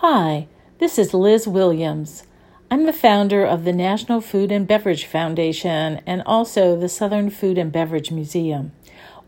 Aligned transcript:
Hi, 0.00 0.46
this 0.78 0.96
is 0.96 1.12
Liz 1.12 1.48
Williams. 1.48 2.22
I'm 2.70 2.86
the 2.86 2.92
founder 2.92 3.44
of 3.44 3.64
the 3.64 3.72
National 3.72 4.20
Food 4.20 4.52
and 4.52 4.64
Beverage 4.64 5.04
Foundation 5.06 6.00
and 6.06 6.22
also 6.24 6.76
the 6.78 6.88
Southern 6.88 7.30
Food 7.30 7.58
and 7.58 7.72
Beverage 7.72 8.12
Museum. 8.12 8.70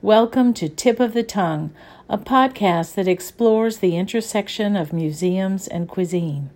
Welcome 0.00 0.54
to 0.54 0.68
Tip 0.68 1.00
of 1.00 1.12
the 1.12 1.24
Tongue, 1.24 1.72
a 2.08 2.18
podcast 2.18 2.94
that 2.94 3.08
explores 3.08 3.78
the 3.78 3.96
intersection 3.96 4.76
of 4.76 4.92
museums 4.92 5.66
and 5.66 5.88
cuisine. 5.88 6.50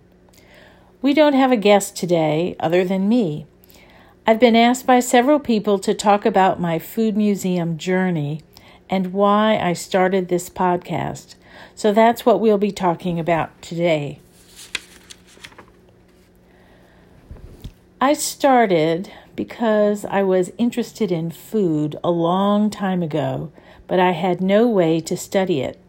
We 1.01 1.13
don't 1.13 1.33
have 1.33 1.51
a 1.51 1.57
guest 1.57 1.97
today 1.97 2.55
other 2.57 2.85
than 2.85 3.09
me. 3.09 3.45
I've 4.25 4.39
been 4.39 4.55
asked 4.55 4.87
by 4.87 5.01
several 5.01 5.41
people 5.41 5.77
to 5.79 5.93
talk 5.93 6.25
about 6.25 6.57
my 6.57 6.79
food 6.79 7.17
museum 7.17 7.77
journey 7.77 8.43
and 8.89 9.11
why 9.11 9.57
I 9.57 9.73
started 9.73 10.29
this 10.29 10.49
podcast. 10.49 11.35
So 11.75 11.91
that's 11.91 12.25
what 12.25 12.39
we'll 12.39 12.57
be 12.57 12.71
talking 12.71 13.19
about 13.19 13.61
today. 13.61 14.19
I 17.99 18.13
started 18.13 19.11
because 19.35 20.05
I 20.05 20.23
was 20.23 20.51
interested 20.57 21.11
in 21.11 21.31
food 21.31 21.95
a 22.03 22.11
long 22.11 22.69
time 22.69 23.01
ago, 23.01 23.51
but 23.87 23.99
I 23.99 24.11
had 24.11 24.41
no 24.41 24.67
way 24.67 24.99
to 25.01 25.17
study 25.17 25.61
it. 25.61 25.79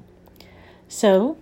So, 0.88 1.36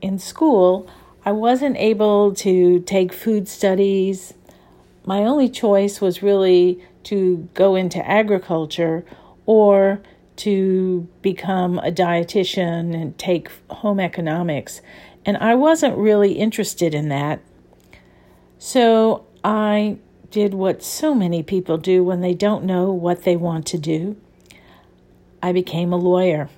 in 0.00 0.18
school, 0.18 0.88
I 1.24 1.32
wasn't 1.32 1.76
able 1.76 2.34
to 2.36 2.80
take 2.80 3.12
food 3.12 3.48
studies. 3.48 4.34
My 5.06 5.20
only 5.20 5.48
choice 5.48 6.00
was 6.00 6.22
really 6.22 6.82
to 7.04 7.48
go 7.54 7.74
into 7.74 8.06
agriculture 8.06 9.04
or 9.46 10.00
to 10.36 11.08
become 11.22 11.78
a 11.78 11.92
dietitian 11.92 12.94
and 12.94 13.16
take 13.18 13.50
home 13.70 14.00
economics. 14.00 14.80
And 15.24 15.36
I 15.36 15.54
wasn't 15.54 15.96
really 15.96 16.32
interested 16.32 16.94
in 16.94 17.08
that. 17.08 17.40
So 18.58 19.24
I 19.42 19.98
did 20.30 20.54
what 20.54 20.82
so 20.82 21.14
many 21.14 21.42
people 21.42 21.78
do 21.78 22.02
when 22.02 22.20
they 22.20 22.34
don't 22.34 22.64
know 22.64 22.90
what 22.90 23.22
they 23.22 23.36
want 23.36 23.66
to 23.66 23.78
do. 23.78 24.16
I 25.42 25.52
became 25.52 25.92
a 25.92 25.96
lawyer. 25.96 26.48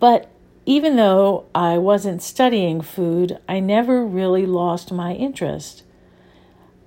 But 0.00 0.28
even 0.66 0.96
though 0.96 1.44
I 1.54 1.78
wasn't 1.78 2.22
studying 2.22 2.80
food, 2.80 3.38
I 3.48 3.60
never 3.60 4.04
really 4.04 4.46
lost 4.46 4.90
my 4.90 5.12
interest. 5.12 5.84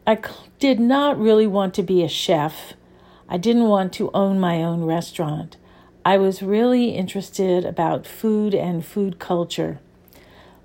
I 0.06 0.20
did 0.60 0.80
not 0.80 1.20
really 1.20 1.48
want 1.48 1.74
to 1.76 1.84
be 1.84 2.04
a 2.04 2.10
chef 2.10 2.74
I 3.30 3.38
didn't 3.38 3.68
want 3.68 3.94
to 3.94 4.12
own 4.14 4.40
my 4.40 4.64
own 4.64 4.84
restaurant. 4.84 5.58
I 6.06 6.18
was 6.18 6.42
really 6.42 6.92
interested 6.92 7.66
about 7.66 8.08
food 8.08 8.56
and 8.56 8.86
food 8.86 9.20
culture. 9.20 9.80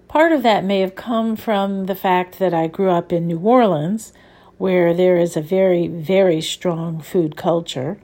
Part 0.07 0.31
of 0.31 0.43
that 0.45 0.65
may 0.65 0.81
have 0.81 0.95
come 0.95 1.37
from 1.37 1.87
the 1.87 1.95
fact 1.95 2.39
that 2.39 2.55
I 2.55 2.69
grew 2.69 2.91
up 2.91 3.13
in 3.13 3.27
New 3.27 3.39
Orleans, 3.39 4.13
where 4.59 4.95
there 4.95 5.17
is 5.17 5.37
a 5.37 5.43
very, 5.43 5.89
very 5.89 6.41
strong 6.41 7.01
food 7.01 7.37
culture. 7.37 7.99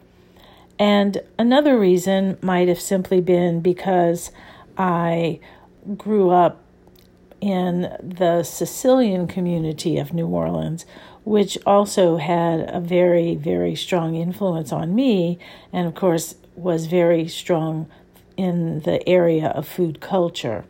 And 0.78 1.20
another 1.39 1.78
reason 1.78 2.39
might 2.41 2.67
have 2.67 2.81
simply 2.81 3.20
been 3.20 3.61
because 3.61 4.33
I 4.77 5.39
grew 5.97 6.31
up 6.31 6.62
in 7.41 7.83
the 8.03 8.43
Sicilian 8.43 9.27
community 9.27 9.98
of 9.98 10.12
New 10.12 10.27
Orleans, 10.27 10.87
which 11.29 11.59
also 11.67 12.17
had 12.17 12.61
a 12.71 12.81
very, 12.81 13.34
very 13.34 13.75
strong 13.75 14.15
influence 14.15 14.73
on 14.73 14.95
me, 14.95 15.39
and 15.75 15.87
of 15.87 15.95
course 15.95 16.37
was 16.57 16.87
very 16.87 17.29
strong 17.29 17.87
in 18.39 18.81
the 18.81 19.07
area 19.07 19.49
of 19.49 19.69
food 19.69 20.01
culture. 20.01 20.65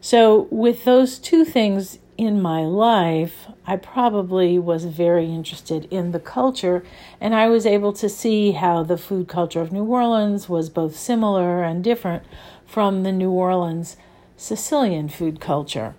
So, 0.00 0.48
with 0.50 0.84
those 0.84 1.18
two 1.18 1.44
things 1.44 1.98
in 2.16 2.40
my 2.40 2.62
life, 2.62 3.46
I 3.66 3.76
probably 3.76 4.58
was 4.58 4.86
very 4.86 5.26
interested 5.26 5.84
in 5.90 6.12
the 6.12 6.20
culture, 6.20 6.82
and 7.20 7.34
I 7.34 7.48
was 7.48 7.66
able 7.66 7.92
to 7.92 8.08
see 8.08 8.52
how 8.52 8.82
the 8.82 8.96
food 8.96 9.28
culture 9.28 9.60
of 9.60 9.72
New 9.72 9.84
Orleans 9.84 10.48
was 10.48 10.70
both 10.70 10.96
similar 10.96 11.62
and 11.64 11.84
different 11.84 12.22
from 12.66 13.02
the 13.02 13.12
New 13.12 13.30
Orleans 13.30 13.98
Sicilian 14.38 15.10
food 15.10 15.38
culture. 15.38 15.94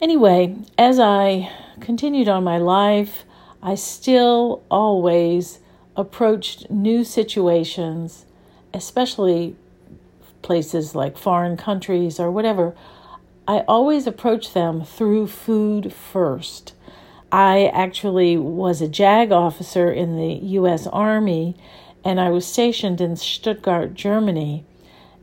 Anyway, 0.00 0.56
as 0.78 1.00
I 1.00 1.50
continued 1.80 2.28
on 2.28 2.44
my 2.44 2.58
life, 2.58 3.24
I 3.62 3.74
still 3.74 4.62
always 4.70 5.60
approached 5.96 6.70
new 6.70 7.04
situations, 7.04 8.26
especially 8.72 9.56
places 10.42 10.94
like 10.94 11.16
foreign 11.16 11.56
countries 11.56 12.20
or 12.20 12.30
whatever. 12.30 12.74
I 13.46 13.60
always 13.60 14.06
approached 14.06 14.54
them 14.54 14.84
through 14.84 15.28
food 15.28 15.92
first. 15.92 16.74
I 17.32 17.66
actually 17.66 18.36
was 18.36 18.80
a 18.80 18.88
JAG 18.88 19.32
officer 19.32 19.90
in 19.90 20.16
the 20.16 20.34
U.S. 20.58 20.86
Army 20.86 21.56
and 22.04 22.20
I 22.20 22.30
was 22.30 22.46
stationed 22.46 23.00
in 23.00 23.16
Stuttgart, 23.16 23.94
Germany. 23.94 24.64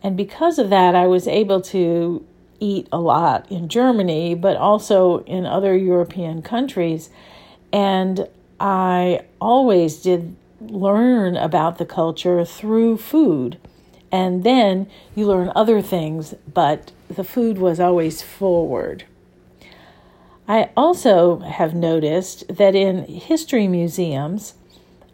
And 0.01 0.17
because 0.17 0.57
of 0.57 0.71
that, 0.71 0.95
I 0.95 1.05
was 1.05 1.27
able 1.27 1.61
to 1.61 2.25
eat 2.61 2.87
a 2.93 2.99
lot 2.99 3.51
in 3.51 3.67
Germany, 3.67 4.35
but 4.35 4.55
also 4.55 5.23
in 5.25 5.45
other 5.45 5.75
European 5.75 6.41
countries. 6.41 7.09
And 7.73 8.29
I 8.59 9.25
always 9.41 10.01
did 10.01 10.35
learn 10.61 11.35
about 11.35 11.77
the 11.79 11.85
culture 11.85 12.45
through 12.45 12.97
food. 12.97 13.57
And 14.11 14.43
then 14.43 14.87
you 15.15 15.25
learn 15.25 15.51
other 15.55 15.81
things, 15.81 16.35
but 16.53 16.91
the 17.09 17.23
food 17.23 17.57
was 17.57 17.79
always 17.79 18.21
forward. 18.21 19.05
I 20.47 20.69
also 20.75 21.39
have 21.39 21.73
noticed 21.73 22.55
that 22.55 22.75
in 22.75 23.05
history 23.05 23.67
museums, 23.67 24.53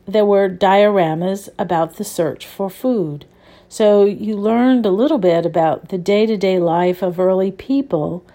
there 0.08 0.26
were 0.26 0.50
dioramas 0.50 1.48
about 1.60 1.98
the 1.98 2.04
search 2.04 2.46
for 2.46 2.70
food. 2.70 3.26
So 3.70 4.06
you 4.06 4.38
learned 4.38 4.86
a 4.86 4.92
little 4.92 5.18
bit 5.18 5.46
about 5.46 5.90
the 5.90 5.98
day 5.98 6.26
to 6.26 6.38
day 6.38 6.60
life 6.60 7.02
of 7.02 7.20
early 7.20 7.52
people, 7.52 8.26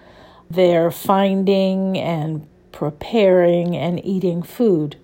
their 0.49 0.91
finding 0.91 1.97
and 1.97 2.47
preparing 2.71 3.75
and 3.75 4.03
eating 4.05 4.43
food. 4.43 4.97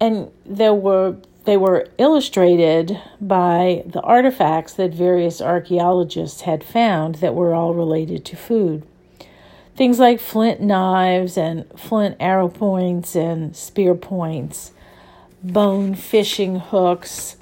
And 0.00 0.30
there 0.44 0.74
were 0.74 1.16
they 1.44 1.56
were 1.56 1.88
illustrated 1.96 3.00
by 3.22 3.82
the 3.86 4.02
artifacts 4.02 4.74
that 4.74 4.92
various 4.92 5.40
archaeologists 5.40 6.42
had 6.42 6.62
found 6.62 7.16
that 7.16 7.34
were 7.34 7.54
all 7.54 7.72
related 7.72 8.22
to 8.26 8.36
food. 8.36 8.86
Things 9.74 9.98
like 9.98 10.20
flint 10.20 10.60
knives 10.60 11.38
and 11.38 11.64
flint 11.74 12.16
arrow 12.20 12.48
points 12.48 13.16
and 13.16 13.56
spear 13.56 13.94
points, 13.94 14.72
bone 15.42 15.94
fishing 15.94 16.56
hooks, 16.56 17.37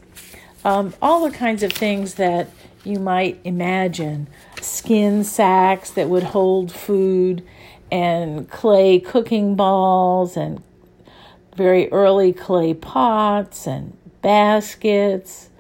um, 0.66 0.93
all 1.00 1.25
the 1.25 1.31
kinds 1.31 1.62
of 1.62 1.72
things 1.72 2.15
that 2.15 2.50
you 2.82 2.99
might 2.99 3.38
imagine 3.44 4.27
skin 4.60 5.22
sacks 5.22 5.91
that 5.93 6.09
would 6.09 6.25
hold 6.25 6.72
food, 6.72 7.47
and 7.93 8.50
clay 8.50 8.99
cooking 8.99 9.55
balls, 9.55 10.37
and 10.37 10.60
very 11.55 11.88
early 11.93 12.32
clay 12.32 12.75
pots, 12.75 13.69
and 13.69 13.97
baskets, 14.22 15.50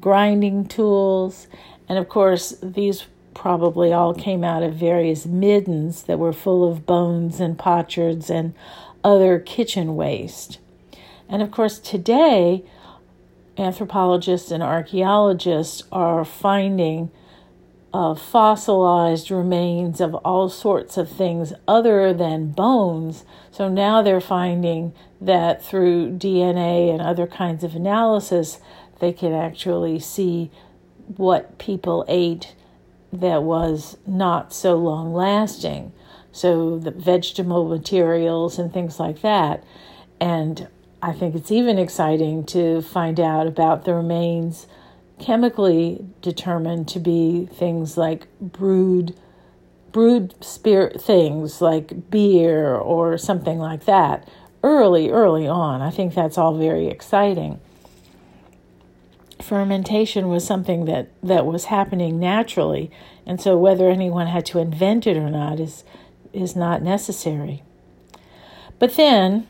grinding 0.00 0.66
tools, 0.66 1.46
and 1.86 1.98
of 1.98 2.08
course, 2.08 2.56
these 2.62 3.04
probably 3.34 3.92
all 3.92 4.14
came 4.14 4.42
out 4.42 4.62
of 4.62 4.74
various 4.74 5.26
middens 5.26 6.04
that 6.04 6.18
were 6.18 6.32
full 6.32 6.66
of 6.66 6.86
bones 6.86 7.38
and 7.38 7.58
potsherds 7.58 8.30
and 8.30 8.54
other 9.02 9.38
kitchen 9.38 9.94
waste. 9.94 10.58
And 11.28 11.42
of 11.42 11.50
course, 11.50 11.78
today 11.78 12.64
anthropologists 13.56 14.50
and 14.50 14.62
archaeologists 14.62 15.82
are 15.92 16.24
finding 16.24 17.10
uh, 17.92 18.14
fossilized 18.14 19.30
remains 19.30 20.00
of 20.00 20.14
all 20.16 20.48
sorts 20.48 20.96
of 20.96 21.08
things 21.08 21.52
other 21.68 22.12
than 22.12 22.50
bones. 22.50 23.24
So 23.52 23.68
now 23.68 24.02
they're 24.02 24.20
finding 24.20 24.92
that 25.20 25.64
through 25.64 26.18
DNA 26.18 26.92
and 26.92 27.00
other 27.00 27.28
kinds 27.28 27.62
of 27.62 27.76
analysis, 27.76 28.58
they 28.98 29.12
can 29.12 29.32
actually 29.32 30.00
see 30.00 30.50
what 31.16 31.58
people 31.58 32.04
ate 32.08 32.56
that 33.12 33.44
was 33.44 33.96
not 34.06 34.52
so 34.52 34.74
long 34.74 35.14
lasting. 35.14 35.92
So 36.32 36.80
the 36.80 36.90
vegetable 36.90 37.68
materials 37.68 38.58
and 38.58 38.72
things 38.72 38.98
like 38.98 39.20
that. 39.20 39.62
And 40.20 40.66
I 41.04 41.12
think 41.12 41.34
it's 41.34 41.52
even 41.52 41.78
exciting 41.78 42.44
to 42.46 42.80
find 42.80 43.20
out 43.20 43.46
about 43.46 43.84
the 43.84 43.92
remains 43.92 44.66
chemically 45.18 46.02
determined 46.22 46.88
to 46.88 46.98
be 46.98 47.46
things 47.52 47.98
like 47.98 48.26
brewed 48.40 49.14
brewed 49.92 50.42
spirit 50.42 50.98
things 51.00 51.60
like 51.60 52.10
beer 52.10 52.74
or 52.74 53.18
something 53.18 53.58
like 53.58 53.84
that 53.84 54.26
early 54.62 55.10
early 55.10 55.46
on. 55.46 55.82
I 55.82 55.90
think 55.90 56.14
that's 56.14 56.38
all 56.38 56.56
very 56.56 56.86
exciting. 56.88 57.60
fermentation 59.42 60.28
was 60.28 60.46
something 60.46 60.86
that, 60.86 61.10
that 61.22 61.44
was 61.44 61.66
happening 61.66 62.18
naturally, 62.18 62.90
and 63.26 63.38
so 63.38 63.58
whether 63.58 63.90
anyone 63.90 64.28
had 64.28 64.46
to 64.46 64.58
invent 64.58 65.06
it 65.06 65.18
or 65.18 65.28
not 65.28 65.60
is 65.60 65.84
is 66.32 66.56
not 66.56 66.82
necessary. 66.82 67.62
But 68.78 68.96
then, 68.96 69.46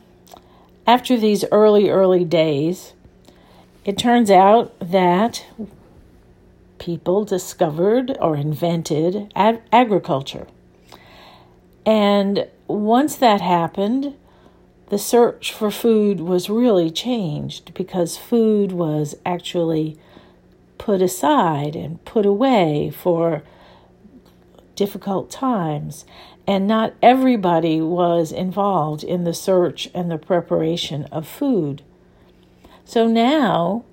after 0.87 1.17
these 1.17 1.45
early, 1.51 1.89
early 1.89 2.23
days, 2.23 2.93
it 3.83 3.97
turns 3.97 4.29
out 4.31 4.77
that 4.79 5.45
people 6.77 7.23
discovered 7.23 8.17
or 8.19 8.35
invented 8.35 9.31
ag- 9.35 9.61
agriculture. 9.71 10.47
And 11.85 12.47
once 12.67 13.15
that 13.15 13.41
happened, 13.41 14.15
the 14.89 14.97
search 14.97 15.51
for 15.51 15.71
food 15.71 16.19
was 16.19 16.49
really 16.49 16.91
changed 16.91 17.73
because 17.73 18.17
food 18.17 18.71
was 18.71 19.15
actually 19.25 19.97
put 20.77 21.01
aside 21.01 21.75
and 21.75 22.03
put 22.05 22.25
away 22.25 22.91
for 22.91 23.43
difficult 24.75 25.31
times. 25.31 26.05
And 26.47 26.67
not 26.67 26.93
everybody 27.01 27.81
was 27.81 28.31
involved 28.31 29.03
in 29.03 29.23
the 29.23 29.33
search 29.33 29.89
and 29.93 30.11
the 30.11 30.17
preparation 30.17 31.05
of 31.05 31.27
food. 31.27 31.81
So 32.83 33.07
now 33.07 33.83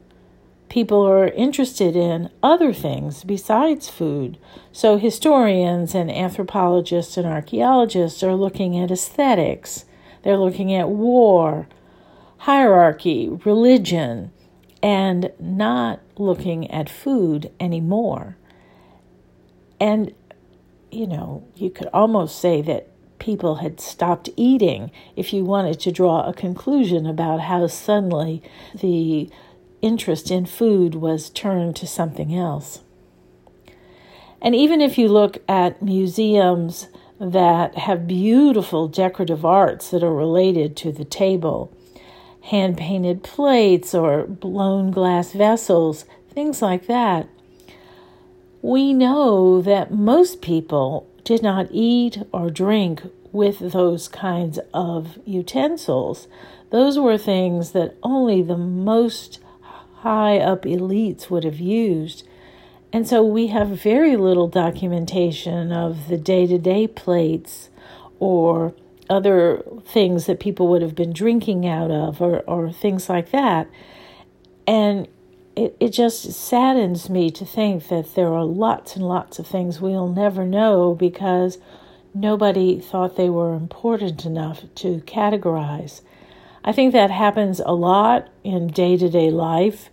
people 0.68 1.06
are 1.06 1.28
interested 1.28 1.96
in 1.96 2.30
other 2.42 2.72
things 2.72 3.24
besides 3.24 3.88
food. 3.88 4.38
So 4.70 4.96
historians 4.96 5.94
and 5.94 6.10
anthropologists 6.10 7.16
and 7.16 7.26
archaeologists 7.26 8.22
are 8.22 8.34
looking 8.34 8.78
at 8.78 8.90
aesthetics, 8.90 9.84
they're 10.22 10.38
looking 10.38 10.74
at 10.74 10.88
war, 10.88 11.68
hierarchy, 12.38 13.28
religion, 13.44 14.32
and 14.82 15.30
not 15.38 16.00
looking 16.16 16.70
at 16.70 16.88
food 16.88 17.50
anymore. 17.60 18.36
And 19.78 20.14
you 20.92 21.06
know, 21.06 21.44
you 21.56 21.70
could 21.70 21.88
almost 21.92 22.38
say 22.38 22.60
that 22.62 22.88
people 23.18 23.56
had 23.56 23.80
stopped 23.80 24.28
eating 24.36 24.90
if 25.16 25.32
you 25.32 25.44
wanted 25.44 25.80
to 25.80 25.92
draw 25.92 26.28
a 26.28 26.34
conclusion 26.34 27.06
about 27.06 27.40
how 27.40 27.66
suddenly 27.66 28.42
the 28.74 29.30
interest 29.80 30.30
in 30.30 30.44
food 30.44 30.94
was 30.94 31.30
turned 31.30 31.76
to 31.76 31.86
something 31.86 32.34
else. 32.34 32.80
And 34.40 34.54
even 34.54 34.80
if 34.80 34.98
you 34.98 35.08
look 35.08 35.38
at 35.48 35.82
museums 35.82 36.88
that 37.20 37.78
have 37.78 38.08
beautiful 38.08 38.88
decorative 38.88 39.44
arts 39.44 39.90
that 39.90 40.02
are 40.02 40.12
related 40.12 40.76
to 40.78 40.90
the 40.90 41.04
table, 41.04 41.72
hand 42.42 42.76
painted 42.76 43.22
plates 43.22 43.94
or 43.94 44.26
blown 44.26 44.90
glass 44.90 45.32
vessels, 45.32 46.04
things 46.28 46.60
like 46.60 46.86
that, 46.88 47.28
we 48.62 48.92
know 48.92 49.60
that 49.60 49.92
most 49.92 50.40
people 50.40 51.08
did 51.24 51.42
not 51.42 51.66
eat 51.72 52.22
or 52.32 52.48
drink 52.48 53.02
with 53.32 53.72
those 53.72 54.08
kinds 54.08 54.58
of 54.72 55.18
utensils. 55.26 56.28
Those 56.70 56.98
were 56.98 57.18
things 57.18 57.72
that 57.72 57.96
only 58.02 58.40
the 58.40 58.56
most 58.56 59.40
high 59.96 60.38
up 60.38 60.62
elites 60.62 61.28
would 61.28 61.44
have 61.44 61.58
used. 61.58 62.26
And 62.92 63.06
so 63.08 63.22
we 63.22 63.48
have 63.48 63.68
very 63.68 64.16
little 64.16 64.48
documentation 64.48 65.72
of 65.72 66.08
the 66.08 66.18
day 66.18 66.46
to 66.46 66.58
day 66.58 66.86
plates 66.86 67.70
or 68.20 68.74
other 69.10 69.62
things 69.84 70.26
that 70.26 70.40
people 70.40 70.68
would 70.68 70.82
have 70.82 70.94
been 70.94 71.12
drinking 71.12 71.66
out 71.66 71.90
of 71.90 72.20
or, 72.20 72.40
or 72.40 72.70
things 72.70 73.08
like 73.08 73.30
that. 73.30 73.68
And 74.66 75.08
it, 75.56 75.76
it 75.80 75.90
just 75.90 76.32
saddens 76.32 77.10
me 77.10 77.30
to 77.30 77.44
think 77.44 77.88
that 77.88 78.14
there 78.14 78.32
are 78.32 78.44
lots 78.44 78.96
and 78.96 79.06
lots 79.06 79.38
of 79.38 79.46
things 79.46 79.80
we'll 79.80 80.08
never 80.08 80.44
know 80.44 80.94
because 80.94 81.58
nobody 82.14 82.80
thought 82.80 83.16
they 83.16 83.28
were 83.28 83.54
important 83.54 84.24
enough 84.24 84.64
to 84.76 85.02
categorize. 85.06 86.00
I 86.64 86.72
think 86.72 86.92
that 86.92 87.10
happens 87.10 87.60
a 87.60 87.72
lot 87.72 88.28
in 88.44 88.68
day 88.68 88.96
to 88.96 89.08
day 89.08 89.30
life, 89.30 89.90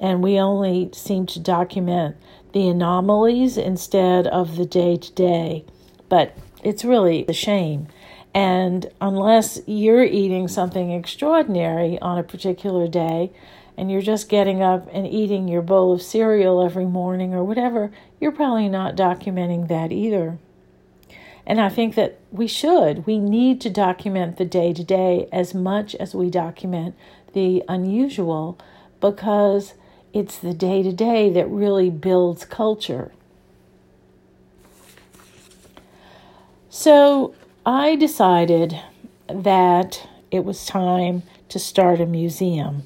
and 0.00 0.22
we 0.22 0.38
only 0.38 0.90
seem 0.92 1.26
to 1.26 1.40
document 1.40 2.16
the 2.52 2.68
anomalies 2.68 3.58
instead 3.58 4.26
of 4.26 4.56
the 4.56 4.64
day 4.64 4.96
to 4.96 5.12
day. 5.12 5.64
But 6.08 6.36
it's 6.62 6.84
really 6.84 7.26
a 7.28 7.32
shame. 7.32 7.88
And 8.34 8.90
unless 9.00 9.60
you're 9.66 10.04
eating 10.04 10.48
something 10.48 10.92
extraordinary 10.92 11.98
on 12.00 12.18
a 12.18 12.22
particular 12.22 12.88
day, 12.88 13.32
and 13.78 13.92
you're 13.92 14.02
just 14.02 14.28
getting 14.28 14.60
up 14.60 14.88
and 14.92 15.06
eating 15.06 15.46
your 15.46 15.62
bowl 15.62 15.92
of 15.92 16.02
cereal 16.02 16.64
every 16.64 16.84
morning 16.84 17.32
or 17.32 17.44
whatever, 17.44 17.92
you're 18.20 18.32
probably 18.32 18.68
not 18.68 18.96
documenting 18.96 19.68
that 19.68 19.92
either. 19.92 20.36
And 21.46 21.60
I 21.60 21.68
think 21.68 21.94
that 21.94 22.18
we 22.32 22.48
should. 22.48 23.06
We 23.06 23.20
need 23.20 23.60
to 23.60 23.70
document 23.70 24.36
the 24.36 24.44
day 24.44 24.72
to 24.72 24.82
day 24.82 25.28
as 25.30 25.54
much 25.54 25.94
as 25.94 26.12
we 26.12 26.28
document 26.28 26.96
the 27.34 27.62
unusual 27.68 28.58
because 29.00 29.74
it's 30.12 30.36
the 30.36 30.52
day 30.52 30.82
to 30.82 30.92
day 30.92 31.30
that 31.30 31.48
really 31.48 31.88
builds 31.88 32.44
culture. 32.44 33.12
So 36.68 37.32
I 37.64 37.94
decided 37.94 38.80
that 39.28 40.08
it 40.32 40.44
was 40.44 40.66
time 40.66 41.22
to 41.48 41.60
start 41.60 42.00
a 42.00 42.06
museum 42.06 42.82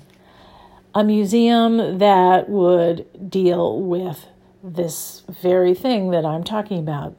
a 0.95 1.03
museum 1.03 1.99
that 1.99 2.49
would 2.49 3.31
deal 3.31 3.81
with 3.81 4.27
this 4.63 5.23
very 5.29 5.75
thing 5.75 6.11
that 6.11 6.25
I'm 6.25 6.45
talking 6.45 6.79
about 6.79 7.17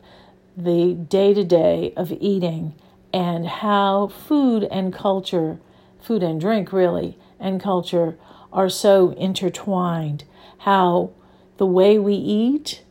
the 0.55 0.93
day 0.93 1.33
to 1.33 1.43
day 1.43 1.93
of 1.97 2.11
eating 2.11 2.75
and 3.11 3.47
how 3.47 4.07
food 4.07 4.63
and 4.65 4.93
culture, 4.93 5.59
food 5.99 6.21
and 6.21 6.39
drink 6.39 6.71
really, 6.71 7.17
and 7.39 7.61
culture 7.61 8.17
are 8.51 8.69
so 8.69 9.11
intertwined. 9.11 10.23
How 10.59 11.11
the 11.57 11.65
way 11.65 11.97
we 11.97 12.13
eat 12.13 12.83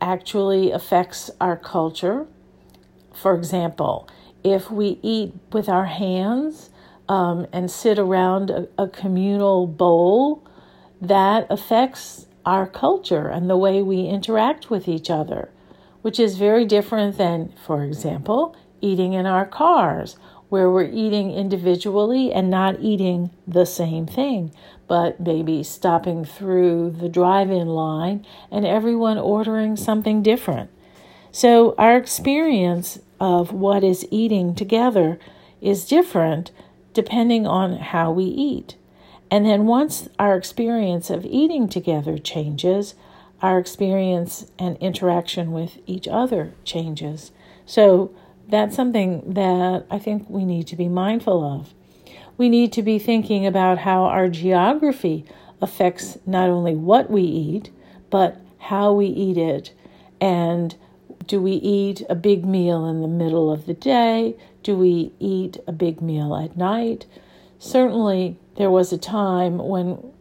actually 0.00 0.70
affects 0.70 1.30
our 1.40 1.56
culture. 1.56 2.26
For 3.14 3.34
example, 3.34 4.08
if 4.44 4.70
we 4.70 4.98
eat 5.02 5.34
with 5.52 5.68
our 5.68 5.86
hands, 5.86 6.70
um, 7.12 7.46
and 7.52 7.70
sit 7.70 7.98
around 7.98 8.48
a, 8.48 8.66
a 8.78 8.88
communal 8.88 9.66
bowl, 9.66 10.42
that 10.98 11.46
affects 11.50 12.26
our 12.46 12.66
culture 12.66 13.28
and 13.28 13.50
the 13.50 13.56
way 13.56 13.82
we 13.82 14.06
interact 14.06 14.70
with 14.70 14.88
each 14.88 15.10
other, 15.10 15.50
which 16.00 16.18
is 16.18 16.38
very 16.38 16.64
different 16.64 17.18
than, 17.18 17.52
for 17.66 17.84
example, 17.84 18.56
eating 18.80 19.12
in 19.12 19.26
our 19.26 19.44
cars, 19.44 20.16
where 20.48 20.70
we're 20.70 20.90
eating 20.90 21.30
individually 21.30 22.32
and 22.32 22.48
not 22.48 22.80
eating 22.80 23.28
the 23.46 23.66
same 23.66 24.06
thing, 24.06 24.50
but 24.88 25.20
maybe 25.20 25.62
stopping 25.62 26.24
through 26.24 26.88
the 26.98 27.10
drive 27.10 27.50
in 27.50 27.68
line 27.68 28.24
and 28.50 28.64
everyone 28.64 29.18
ordering 29.18 29.76
something 29.76 30.22
different. 30.22 30.70
So, 31.30 31.74
our 31.76 31.98
experience 31.98 33.00
of 33.20 33.52
what 33.52 33.84
is 33.84 34.06
eating 34.10 34.54
together 34.54 35.18
is 35.60 35.84
different 35.84 36.52
depending 36.92 37.46
on 37.46 37.76
how 37.76 38.10
we 38.10 38.24
eat. 38.24 38.76
And 39.30 39.46
then 39.46 39.66
once 39.66 40.08
our 40.18 40.36
experience 40.36 41.08
of 41.08 41.24
eating 41.24 41.68
together 41.68 42.18
changes, 42.18 42.94
our 43.40 43.58
experience 43.58 44.50
and 44.58 44.76
interaction 44.76 45.52
with 45.52 45.78
each 45.86 46.06
other 46.06 46.54
changes. 46.64 47.32
So 47.66 48.14
that's 48.48 48.76
something 48.76 49.34
that 49.34 49.86
I 49.90 49.98
think 49.98 50.28
we 50.28 50.44
need 50.44 50.66
to 50.68 50.76
be 50.76 50.88
mindful 50.88 51.42
of. 51.44 51.74
We 52.36 52.48
need 52.48 52.72
to 52.74 52.82
be 52.82 52.98
thinking 52.98 53.46
about 53.46 53.78
how 53.78 54.04
our 54.04 54.28
geography 54.28 55.24
affects 55.60 56.18
not 56.26 56.48
only 56.48 56.74
what 56.74 57.10
we 57.10 57.22
eat, 57.22 57.70
but 58.10 58.40
how 58.58 58.92
we 58.92 59.06
eat 59.06 59.38
it. 59.38 59.72
And 60.20 60.74
do 61.26 61.40
we 61.40 61.52
eat 61.52 62.02
a 62.08 62.14
big 62.14 62.44
meal 62.44 62.86
in 62.86 63.00
the 63.00 63.08
middle 63.08 63.50
of 63.50 63.66
the 63.66 63.74
day? 63.74 64.36
Do 64.62 64.76
we 64.76 65.12
eat 65.18 65.58
a 65.66 65.72
big 65.72 66.00
meal 66.00 66.36
at 66.36 66.56
night? 66.56 67.06
Certainly, 67.58 68.38
there 68.56 68.70
was 68.70 68.92
a 68.92 68.98
time 68.98 69.58
when 69.58 70.12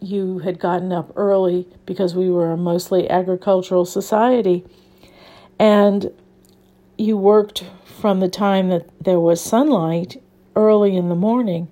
you 0.00 0.38
had 0.38 0.58
gotten 0.58 0.92
up 0.92 1.12
early 1.16 1.66
because 1.84 2.14
we 2.14 2.30
were 2.30 2.52
a 2.52 2.56
mostly 2.56 3.08
agricultural 3.10 3.84
society, 3.84 4.64
and 5.58 6.10
you 6.96 7.16
worked 7.16 7.64
from 7.84 8.20
the 8.20 8.28
time 8.28 8.70
that 8.70 8.88
there 9.02 9.20
was 9.20 9.40
sunlight 9.42 10.22
early 10.56 10.96
in 10.96 11.08
the 11.08 11.14
morning, 11.14 11.68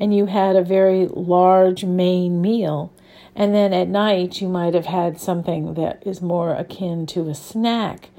and 0.00 0.14
you 0.14 0.26
had 0.26 0.56
a 0.56 0.62
very 0.62 1.06
large 1.06 1.84
main 1.84 2.40
meal. 2.40 2.92
And 3.36 3.54
then 3.54 3.72
at 3.72 3.88
night, 3.88 4.40
you 4.40 4.48
might 4.48 4.74
have 4.74 4.86
had 4.86 5.20
something 5.20 5.74
that 5.74 6.02
is 6.04 6.20
more 6.20 6.54
akin 6.54 7.06
to 7.06 7.28
a 7.28 7.34
snack 7.34 8.10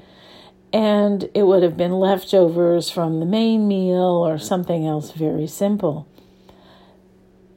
and 0.72 1.28
it 1.34 1.44
would 1.44 1.62
have 1.62 1.76
been 1.76 1.92
leftovers 1.92 2.90
from 2.90 3.20
the 3.20 3.26
main 3.26 3.66
meal 3.66 4.24
or 4.26 4.38
something 4.38 4.86
else 4.86 5.10
very 5.12 5.46
simple. 5.46 6.06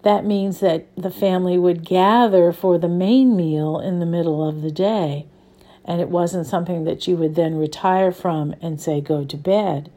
that 0.03 0.25
means 0.25 0.59
that 0.59 0.85
the 0.97 1.09
family 1.09 1.57
would 1.57 1.85
gather 1.85 2.51
for 2.51 2.77
the 2.77 2.89
main 2.89 3.35
meal 3.37 3.79
in 3.79 3.99
the 3.99 4.05
middle 4.05 4.45
of 4.47 4.61
the 4.61 4.71
day. 4.71 5.25
And 5.85 6.01
it 6.01 6.09
wasn't 6.09 6.45
something 6.45 6.83
that 6.83 7.07
you 7.07 7.15
would 7.15 7.35
then 7.35 7.55
retire 7.55 8.11
from 8.11 8.53
and 8.61 8.81
say, 8.81 8.99
go 9.01 9.23
to 9.23 9.37
bed. 9.37 9.89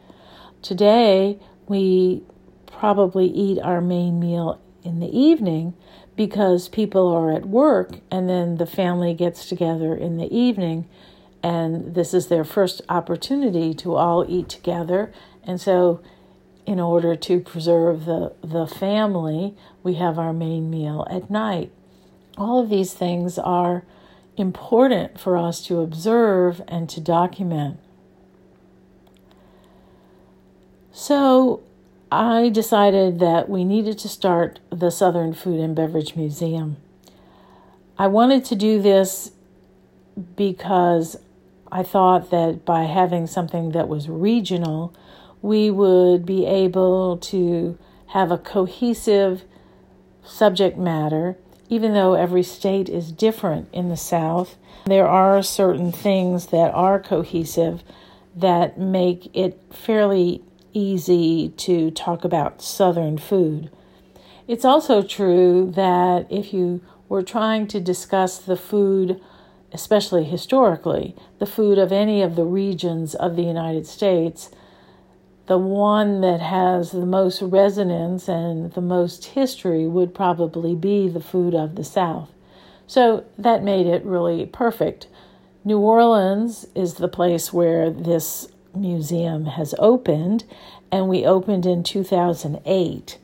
Today, 0.63 1.39
we 1.67 2.23
probably 2.67 3.27
eat 3.27 3.59
our 3.61 3.81
main 3.81 4.21
meal 4.21 4.61
in 4.85 5.01
the 5.01 5.17
evening 5.17 5.75
because 6.17 6.69
people 6.69 7.09
are 7.09 7.33
at 7.33 7.47
work 7.47 7.99
and 8.11 8.29
then 8.29 8.57
the 8.57 8.67
family 8.67 9.13
gets 9.13 9.49
together 9.49 9.95
in 9.95 10.17
the 10.17 10.33
evening 10.35 10.89
and 11.47 11.95
this 11.95 12.13
is 12.13 12.27
their 12.27 12.45
first 12.45 12.83
opportunity 12.89 13.73
to 13.75 13.95
all 13.95 14.25
eat 14.29 14.49
together 14.49 15.13
and 15.45 15.61
so 15.61 16.01
in 16.67 16.81
order 16.81 17.15
to 17.15 17.39
preserve 17.39 18.05
the, 18.05 18.35
the 18.43 18.67
family, 18.67 19.55
we 19.85 19.95
have 19.95 20.19
our 20.19 20.33
main 20.33 20.69
meal 20.69 21.07
at 21.09 21.31
night. 21.31 21.71
All 22.37 22.61
of 22.61 22.69
these 22.69 22.93
things 22.93 23.39
are 23.39 23.85
important 24.37 25.19
for 25.19 25.37
us 25.37 25.65
to 25.67 25.81
observe 25.81 26.61
and 26.67 26.89
to 26.91 27.01
document. 27.01 27.79
So 30.93 31.63
I 32.11 32.49
decided 32.49 33.21
that 33.21 33.49
we 33.49 33.65
needed 33.65 33.99
to 34.01 34.09
start 34.09 34.59
the 34.71 34.91
Southern 34.91 35.33
Food 35.33 35.61
and 35.61 35.75
Beverage 35.75 36.17
Museum. 36.17 36.79
I 37.97 38.09
wanted 38.09 38.45
to 38.47 38.57
do 38.57 38.83
this 38.83 39.31
because 40.35 41.17
I 41.77 41.83
thought 41.83 42.31
that 42.31 42.65
by 42.65 42.85
having 42.85 43.27
something 43.27 43.73
that 43.73 43.87
was 43.87 44.09
regional, 44.09 44.95
we 45.43 45.71
would 45.71 46.25
be 46.25 46.47
able 46.47 47.19
to 47.19 47.77
have 48.07 48.31
a 48.31 48.39
cohesive 48.39 49.43
subject 50.25 50.79
matter, 50.79 51.37
even 51.69 51.93
though 51.93 52.15
every 52.15 52.43
state 52.43 52.89
is 52.89 53.13
different 53.13 53.69
in 53.75 53.91
the 53.91 53.97
South. 53.99 54.57
There 54.87 55.07
are 55.07 55.43
certain 55.43 55.93
things 55.93 56.47
that 56.47 56.73
are 56.73 56.99
cohesive 56.99 57.83
that 58.35 58.79
make 58.79 59.29
it 59.37 59.61
fairly 59.71 60.43
easy 60.73 61.51
to 61.59 61.91
talk 61.91 62.25
about 62.25 62.63
Southern 62.63 63.19
food. 63.19 63.71
It's 64.49 64.65
also 64.65 65.03
true 65.03 65.71
that 65.73 66.27
if 66.31 66.55
you 66.55 66.81
were 67.11 67.23
trying 67.23 67.67
to 67.67 67.81
discuss 67.81 68.39
the 68.39 68.57
food, 68.57 69.21
especially 69.77 70.25
historically, 70.25 71.15
the 71.39 71.45
food 71.45 71.77
of 71.77 71.93
any 71.93 72.23
of 72.23 72.35
the 72.35 72.45
regions 72.45 73.15
of 73.15 73.37
the 73.37 73.43
United 73.43 73.87
States, 73.87 74.51
the 75.49 75.59
one 75.59 76.23
that 76.23 76.41
has 76.41 76.93
the 76.93 77.05
most 77.05 77.43
resonance 77.43 78.27
and 78.27 78.73
the 78.73 78.81
most 78.81 79.27
history 79.27 79.87
would 79.87 80.15
probably 80.15 80.75
be 80.75 81.09
the 81.09 81.21
food 81.21 81.55
of 81.55 81.75
the 81.75 81.85
South. 81.85 82.31
So 82.87 83.27
that 83.37 83.63
made 83.63 83.87
it 83.87 84.03
really 84.03 84.47
perfect. 84.47 85.09
New 85.63 85.79
Orleans 85.79 86.67
is 86.75 86.95
the 86.95 87.07
place 87.07 87.53
where 87.53 87.91
this 87.91 88.49
museum 88.75 89.45
has 89.45 89.75
opened, 89.79 90.45
and 90.91 91.07
we 91.07 91.27
opened 91.27 91.67
in 91.67 91.83
2008. 91.83 93.19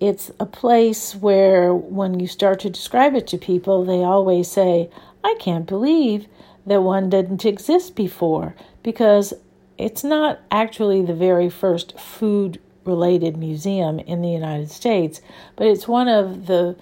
It's 0.00 0.30
a 0.40 0.46
place 0.46 1.14
where, 1.14 1.74
when 1.74 2.18
you 2.18 2.26
start 2.26 2.60
to 2.60 2.70
describe 2.70 3.14
it 3.14 3.26
to 3.28 3.38
people, 3.38 3.84
they 3.84 4.02
always 4.02 4.50
say, 4.50 4.90
I 5.24 5.34
can't 5.40 5.66
believe 5.66 6.28
that 6.66 6.82
one 6.82 7.08
didn't 7.08 7.44
exist 7.44 7.96
before 7.96 8.54
because 8.82 9.34
it's 9.78 10.04
not 10.04 10.40
actually 10.50 11.02
the 11.02 11.14
very 11.14 11.48
first 11.50 11.98
food 11.98 12.60
related 12.84 13.36
museum 13.36 13.98
in 13.98 14.20
the 14.20 14.28
United 14.28 14.70
States, 14.70 15.20
but 15.56 15.66
it's 15.66 15.88
one 15.88 16.08
of 16.08 16.46
the 16.46 16.76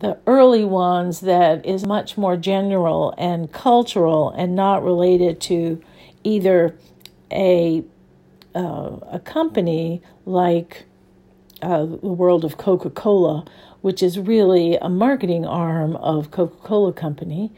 the 0.00 0.18
early 0.26 0.64
ones 0.64 1.20
that 1.20 1.64
is 1.64 1.86
much 1.86 2.18
more 2.18 2.36
general 2.36 3.14
and 3.16 3.52
cultural 3.52 4.30
and 4.30 4.56
not 4.56 4.82
related 4.82 5.40
to 5.40 5.80
either 6.24 6.76
a 7.30 7.84
uh, 8.54 8.96
a 9.12 9.20
company 9.20 10.02
like 10.26 10.84
uh, 11.62 11.86
the 11.86 11.96
world 12.08 12.44
of 12.44 12.58
Coca 12.58 12.90
Cola, 12.90 13.44
which 13.80 14.02
is 14.02 14.18
really 14.18 14.76
a 14.76 14.88
marketing 14.88 15.46
arm 15.46 15.96
of 15.96 16.30
Coca 16.30 16.56
Cola 16.56 16.92
Company, 16.92 17.52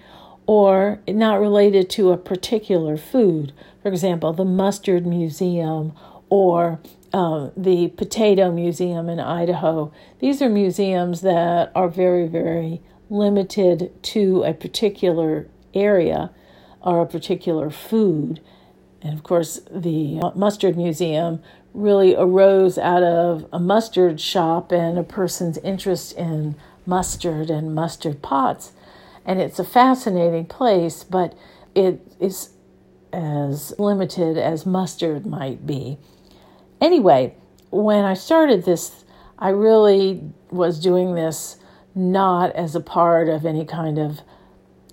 or 0.46 1.00
not 1.08 1.40
related 1.40 1.88
to 1.90 2.12
a 2.12 2.16
particular 2.16 2.96
food. 2.96 3.52
For 3.82 3.88
example, 3.88 4.32
the 4.32 4.44
Mustard 4.44 5.06
Museum 5.06 5.92
or 6.28 6.80
uh, 7.12 7.50
the 7.56 7.88
Potato 7.88 8.50
Museum 8.50 9.08
in 9.08 9.20
Idaho. 9.20 9.92
These 10.18 10.42
are 10.42 10.48
museums 10.48 11.20
that 11.20 11.70
are 11.74 11.88
very, 11.88 12.26
very 12.26 12.82
limited 13.08 13.92
to 14.02 14.42
a 14.42 14.52
particular 14.52 15.48
area 15.72 16.30
or 16.80 17.02
a 17.02 17.06
particular 17.06 17.70
food. 17.70 18.40
And 19.00 19.14
of 19.14 19.22
course, 19.22 19.60
the 19.70 20.20
Mustard 20.34 20.76
Museum 20.76 21.40
really 21.74 22.14
arose 22.14 22.78
out 22.78 23.02
of 23.02 23.46
a 23.52 23.58
mustard 23.58 24.20
shop 24.20 24.72
and 24.72 24.98
a 24.98 25.02
person's 25.02 25.58
interest 25.58 26.16
in 26.16 26.54
mustard 26.86 27.50
and 27.50 27.74
mustard 27.74 28.22
pots 28.22 28.72
and 29.24 29.40
it's 29.40 29.58
a 29.58 29.64
fascinating 29.64 30.46
place, 30.46 31.02
but 31.02 31.34
it 31.74 32.00
is 32.20 32.50
as 33.12 33.74
limited 33.78 34.36
as 34.36 34.66
mustard 34.66 35.24
might 35.24 35.66
be. 35.66 35.98
Anyway, 36.80 37.34
when 37.70 38.04
I 38.04 38.14
started 38.14 38.64
this, 38.64 39.04
I 39.38 39.48
really 39.50 40.22
was 40.50 40.78
doing 40.78 41.14
this 41.14 41.56
not 41.94 42.54
as 42.54 42.74
a 42.74 42.80
part 42.80 43.28
of 43.28 43.46
any 43.46 43.64
kind 43.64 43.98
of 43.98 44.20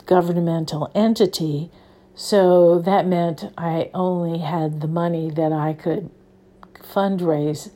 governmental 0.05 0.91
entity. 0.95 1.71
So 2.15 2.79
that 2.79 3.07
meant 3.07 3.51
I 3.57 3.89
only 3.93 4.39
had 4.39 4.81
the 4.81 4.87
money 4.87 5.29
that 5.31 5.51
I 5.51 5.73
could 5.73 6.09
fundraise. 6.91 7.71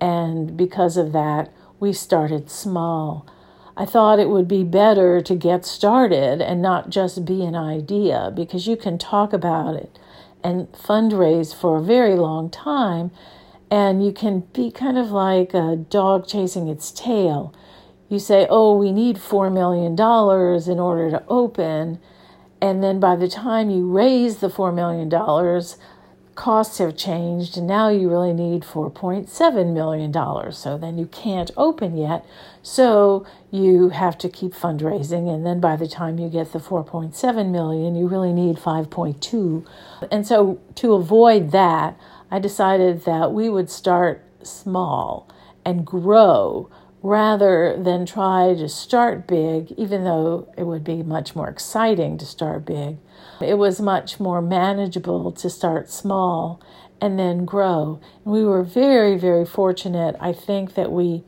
And 0.00 0.56
because 0.56 0.96
of 0.96 1.12
that, 1.12 1.52
we 1.80 1.92
started 1.92 2.50
small. 2.50 3.26
I 3.76 3.84
thought 3.84 4.18
it 4.18 4.30
would 4.30 4.48
be 4.48 4.64
better 4.64 5.20
to 5.20 5.34
get 5.34 5.66
started 5.66 6.40
and 6.40 6.62
not 6.62 6.88
just 6.88 7.26
be 7.26 7.44
an 7.44 7.54
idea 7.54 8.32
because 8.34 8.66
you 8.66 8.76
can 8.76 8.96
talk 8.96 9.32
about 9.34 9.74
it 9.74 9.98
and 10.42 10.70
fundraise 10.72 11.54
for 11.54 11.76
a 11.76 11.82
very 11.82 12.14
long 12.14 12.48
time 12.48 13.10
and 13.70 14.04
you 14.04 14.12
can 14.12 14.40
be 14.52 14.70
kind 14.70 14.96
of 14.96 15.10
like 15.10 15.52
a 15.52 15.76
dog 15.76 16.26
chasing 16.26 16.68
its 16.68 16.90
tail. 16.90 17.52
You 18.08 18.18
say, 18.18 18.46
Oh, 18.48 18.76
we 18.76 18.92
need 18.92 19.16
$4 19.16 19.52
million 19.52 19.92
in 19.92 20.80
order 20.80 21.10
to 21.10 21.24
open. 21.28 21.98
And 22.60 22.82
then 22.82 23.00
by 23.00 23.16
the 23.16 23.28
time 23.28 23.68
you 23.70 23.90
raise 23.90 24.36
the 24.36 24.48
$4 24.48 24.72
million, 24.72 25.10
costs 26.36 26.78
have 26.78 26.96
changed 26.96 27.56
and 27.56 27.66
now 27.66 27.88
you 27.88 28.08
really 28.08 28.32
need 28.32 28.62
$4.7 28.62 29.72
million. 29.72 30.52
So 30.52 30.78
then 30.78 30.98
you 30.98 31.06
can't 31.06 31.50
open 31.56 31.96
yet. 31.96 32.24
So 32.62 33.26
you 33.50 33.88
have 33.88 34.16
to 34.18 34.28
keep 34.28 34.52
fundraising. 34.52 35.32
And 35.34 35.44
then 35.44 35.58
by 35.60 35.76
the 35.76 35.88
time 35.88 36.18
you 36.18 36.28
get 36.28 36.52
the 36.52 36.60
4.7 36.60 37.50
million, 37.50 37.96
you 37.96 38.06
really 38.06 38.32
need 38.32 38.56
5.2. 38.56 39.66
And 40.10 40.26
so 40.26 40.60
to 40.76 40.92
avoid 40.92 41.50
that, 41.52 41.98
I 42.30 42.38
decided 42.38 43.04
that 43.04 43.32
we 43.32 43.48
would 43.48 43.70
start 43.70 44.22
small 44.42 45.28
and 45.64 45.84
grow 45.84 46.70
rather 47.02 47.76
than 47.80 48.04
try 48.04 48.54
to 48.54 48.68
start 48.68 49.26
big, 49.26 49.70
even 49.72 50.04
though 50.04 50.52
it 50.56 50.64
would 50.64 50.84
be 50.84 51.02
much 51.02 51.36
more 51.36 51.48
exciting 51.48 52.18
to 52.18 52.26
start 52.26 52.64
big. 52.64 52.96
It 53.40 53.58
was 53.58 53.80
much 53.80 54.18
more 54.18 54.40
manageable 54.40 55.32
to 55.32 55.50
start 55.50 55.90
small 55.90 56.60
and 57.00 57.18
then 57.18 57.44
grow. 57.44 58.00
And 58.24 58.32
we 58.32 58.44
were 58.44 58.62
very, 58.62 59.18
very 59.18 59.44
fortunate. 59.44 60.16
I 60.20 60.32
think 60.32 60.74
that 60.74 60.90
we 60.90 61.24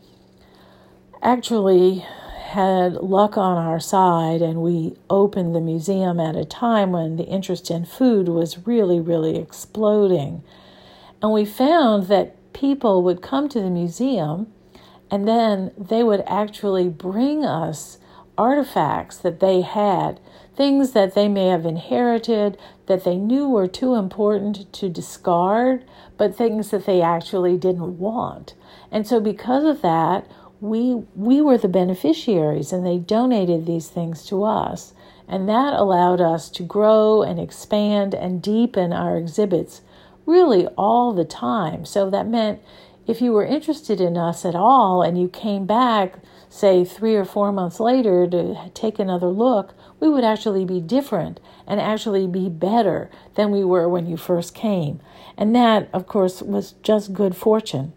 actually 1.23 2.05
had 2.49 2.95
luck 2.95 3.37
on 3.37 3.59
our 3.59 3.79
side 3.79 4.41
and 4.41 4.62
we 4.62 4.97
opened 5.11 5.55
the 5.55 5.61
museum 5.61 6.19
at 6.19 6.35
a 6.35 6.47
time 6.47 6.93
when 6.93 7.17
the 7.17 7.25
interest 7.25 7.71
in 7.71 7.85
food 7.85 8.29
was 8.29 8.67
really, 8.67 9.00
really 9.00 9.37
exploding. 9.37 10.43
And 11.21 11.33
we 11.33 11.45
found 11.45 12.07
that 12.07 12.53
people 12.55 13.03
would 13.03 13.21
come 13.21 13.49
to 13.50 13.61
the 13.61 13.69
museum 13.69 14.50
and 15.11 15.29
then 15.29 15.73
they 15.77 16.03
would 16.03 16.23
actually 16.27 16.88
bring 16.88 17.45
us 17.45 17.99
artifacts 18.38 19.18
that 19.18 19.40
they 19.40 19.61
had 19.61 20.21
things 20.59 20.90
that 20.90 21.14
they 21.14 21.28
may 21.28 21.47
have 21.47 21.64
inherited 21.64 22.59
that 22.87 23.04
they 23.04 23.16
knew 23.16 23.49
were 23.49 23.68
too 23.68 23.95
important 23.95 24.71
to 24.73 24.88
discard, 24.88 25.85
but 26.16 26.35
things 26.35 26.71
that 26.71 26.85
they 26.85 27.00
actually 27.00 27.57
didn't 27.57 27.99
want. 27.99 28.54
And 28.90 29.07
so 29.07 29.21
because 29.21 29.64
of 29.64 29.83
that, 29.83 30.28
we 30.61 30.95
we 31.14 31.40
were 31.40 31.59
the 31.59 31.68
beneficiaries 31.68 32.73
and 32.73 32.85
they 32.85 32.99
donated 32.99 33.66
these 33.66 33.88
things 33.88 34.26
to 34.26 34.42
us. 34.42 34.92
And 35.28 35.49
that 35.49 35.75
allowed 35.75 36.21
us 36.21 36.50
to 36.50 36.62
grow 36.64 37.23
and 37.23 37.38
expand 37.38 38.14
and 38.14 38.42
deepen 38.42 38.92
our 38.92 39.16
exhibits 39.16 39.83
really 40.26 40.66
all 40.68 41.12
the 41.12 41.25
time. 41.25 41.85
So 41.85 42.11
that 42.11 42.26
meant 42.26 42.61
if 43.07 43.23
you 43.23 43.33
were 43.33 43.45
interested 43.45 44.00
in 44.00 44.16
us 44.16 44.45
at 44.45 44.57
all 44.57 45.02
and 45.02 45.21
you 45.21 45.28
came 45.28 45.66
back, 45.66 46.18
say, 46.49 46.85
three 46.85 47.14
or 47.14 47.25
four 47.25 47.52
months 47.52 47.81
later 47.81 48.26
to 48.26 48.71
take 48.75 48.99
another 48.99 49.28
look, 49.28 49.75
we 50.00 50.09
would 50.09 50.25
actually 50.25 50.64
be 50.64 50.81
different 50.81 51.40
and 51.67 51.81
actually 51.81 52.26
be 52.26 52.49
better 52.49 53.11
than 53.35 53.50
we 53.50 53.64
were 53.64 53.88
when 53.88 54.07
you 54.07 54.17
first 54.17 54.55
came. 54.55 55.00
And 55.37 55.55
that, 55.55 55.88
of 55.93 56.07
course, 56.07 56.43
was 56.43 56.73
just 56.83 57.12
good 57.12 57.37
fortune. 57.37 57.93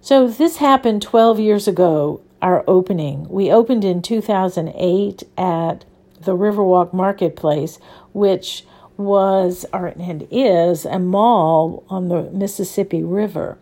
So 0.00 0.26
this 0.26 0.56
happened 0.56 1.02
12 1.02 1.38
years 1.38 1.68
ago, 1.68 2.22
our 2.40 2.64
opening. 2.66 3.28
We 3.28 3.52
opened 3.52 3.84
in 3.84 4.02
2008 4.02 5.22
at 5.36 5.84
the 6.20 6.36
Riverwalk 6.36 6.92
Marketplace, 6.92 7.78
which 8.12 8.64
was 8.96 9.64
or 9.72 9.86
and 9.86 10.26
is 10.30 10.84
a 10.84 10.98
mall 10.98 11.84
on 11.88 12.08
the 12.08 12.24
Mississippi 12.30 13.02
River. 13.02 13.58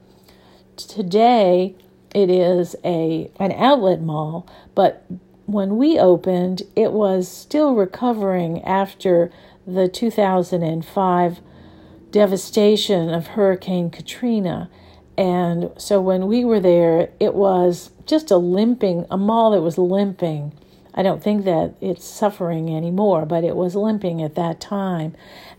Today 0.77 1.77
it 2.15 2.31
is 2.31 2.75
a 2.85 3.31
an 3.39 3.53
outlet 3.53 4.01
mall, 4.01 4.47
but 4.75 5.05
when 5.47 5.79
we 5.79 5.99
opened, 5.99 6.63
it 6.77 6.93
was 6.93 7.27
still 7.27 7.75
recovering 7.75 8.63
after 8.65 9.31
the 9.67 9.89
2005 9.89 11.41
devastation 12.11 13.09
of 13.09 13.29
Hurricane 13.29 13.91
Katrina. 13.91 14.71
And 15.17 15.71
so 15.77 16.01
when 16.01 16.27
we 16.27 16.45
were 16.45 16.61
there, 16.61 17.11
it 17.19 17.35
was 17.35 17.91
just 18.07 18.31
a 18.31 18.37
limping, 18.37 19.07
a 19.11 19.17
mall 19.17 19.51
that 19.53 19.63
was 19.63 19.79
limping. 19.79 20.53
I 20.95 21.03
don't 21.03 21.23
think 21.23 21.45
that 21.45 21.75
it's 21.81 22.05
suffering 22.05 22.75
anymore, 22.75 23.25
but 23.25 23.45
it 23.45 23.57
was 23.57 23.75
limping 23.75 24.23
at 24.23 24.35
that 24.35 24.61
time. 24.61 25.15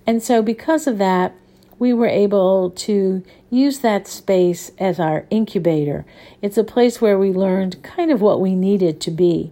And 0.06 0.22
so, 0.22 0.42
because 0.42 0.88
of 0.88 0.98
that, 0.98 1.36
we 1.80 1.94
were 1.94 2.08
able 2.08 2.70
to 2.72 3.24
use 3.50 3.80
that 3.80 4.08
space 4.08 4.72
as 4.78 5.00
our 5.00 5.26
incubator. 5.30 6.06
It's 6.42 6.58
a 6.58 6.64
place 6.64 7.02
where 7.02 7.18
we 7.18 7.32
learned 7.32 7.82
kind 7.82 8.12
of 8.12 8.22
what 8.22 8.42
we 8.42 8.54
needed 8.54 9.00
to 9.02 9.12
be. 9.12 9.52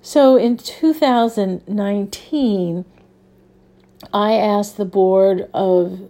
So 0.00 0.36
in 0.36 0.56
2019, 0.56 2.84
I 4.12 4.32
asked 4.32 4.76
the 4.76 4.84
board 4.84 5.48
of 5.54 6.00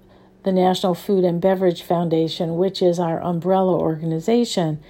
the 0.44 0.52
National 0.52 0.94
Food 0.94 1.24
and 1.24 1.38
Beverage 1.40 1.82
Foundation, 1.82 2.56
which 2.56 2.80
is 2.80 2.98
our 2.98 3.22
umbrella 3.22 3.74
organization, 3.74 4.82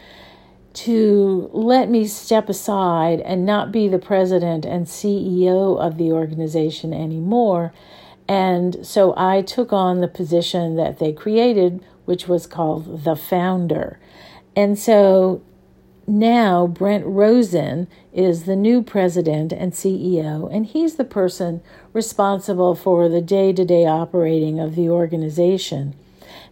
to 0.74 1.50
let 1.52 1.90
me 1.90 2.06
step 2.06 2.48
aside 2.48 3.20
and 3.20 3.44
not 3.44 3.72
be 3.72 3.88
the 3.88 3.98
president 3.98 4.64
and 4.64 4.86
CEO 4.86 5.78
of 5.78 5.98
the 5.98 6.12
organization 6.12 6.94
anymore. 6.94 7.72
And 8.32 8.86
so 8.86 9.12
I 9.14 9.42
took 9.42 9.74
on 9.74 10.00
the 10.00 10.08
position 10.08 10.76
that 10.76 10.98
they 10.98 11.12
created, 11.12 11.84
which 12.06 12.28
was 12.28 12.46
called 12.46 13.04
the 13.04 13.14
founder. 13.14 14.00
And 14.56 14.78
so 14.78 15.42
now 16.06 16.66
Brent 16.66 17.04
Rosen 17.04 17.88
is 18.10 18.44
the 18.44 18.56
new 18.56 18.80
president 18.82 19.52
and 19.52 19.74
CEO, 19.74 20.50
and 20.50 20.64
he's 20.64 20.94
the 20.94 21.04
person 21.04 21.60
responsible 21.92 22.74
for 22.74 23.06
the 23.06 23.20
day 23.20 23.52
to 23.52 23.66
day 23.66 23.84
operating 23.84 24.58
of 24.58 24.76
the 24.76 24.88
organization. 24.88 25.94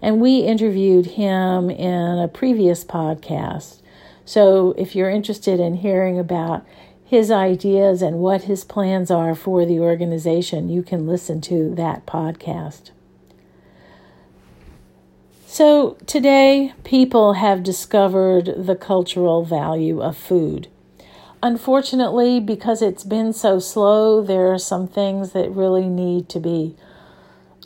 And 0.02 0.20
we 0.20 0.40
interviewed 0.40 1.06
him 1.06 1.70
in 1.70 2.18
a 2.18 2.28
previous 2.28 2.84
podcast. 2.84 3.80
So 4.26 4.75
if 4.76 4.94
you're 4.94 5.08
interested 5.08 5.58
in 5.58 5.76
hearing 5.76 6.18
about 6.18 6.62
his 7.11 7.29
ideas 7.29 8.02
and 8.02 8.21
what 8.21 8.43
his 8.43 8.62
plans 8.62 9.11
are 9.11 9.35
for 9.35 9.67
the 9.67 9.81
organization, 9.81 10.69
you 10.69 10.81
can 10.81 11.09
listen 11.09 11.40
to 11.40 11.75
that 11.75 12.07
podcast. 12.07 12.90
So, 15.45 15.97
today, 16.07 16.73
people 16.85 17.33
have 17.33 17.64
discovered 17.64 18.55
the 18.57 18.76
cultural 18.76 19.45
value 19.45 20.00
of 20.00 20.17
food. 20.17 20.69
Unfortunately, 21.43 22.38
because 22.38 22.81
it's 22.81 23.02
been 23.02 23.33
so 23.33 23.59
slow, 23.59 24.23
there 24.23 24.47
are 24.47 24.57
some 24.59 24.87
things 24.87 25.33
that 25.33 25.50
really 25.50 25.88
need 25.88 26.29
to 26.29 26.38
be 26.38 26.76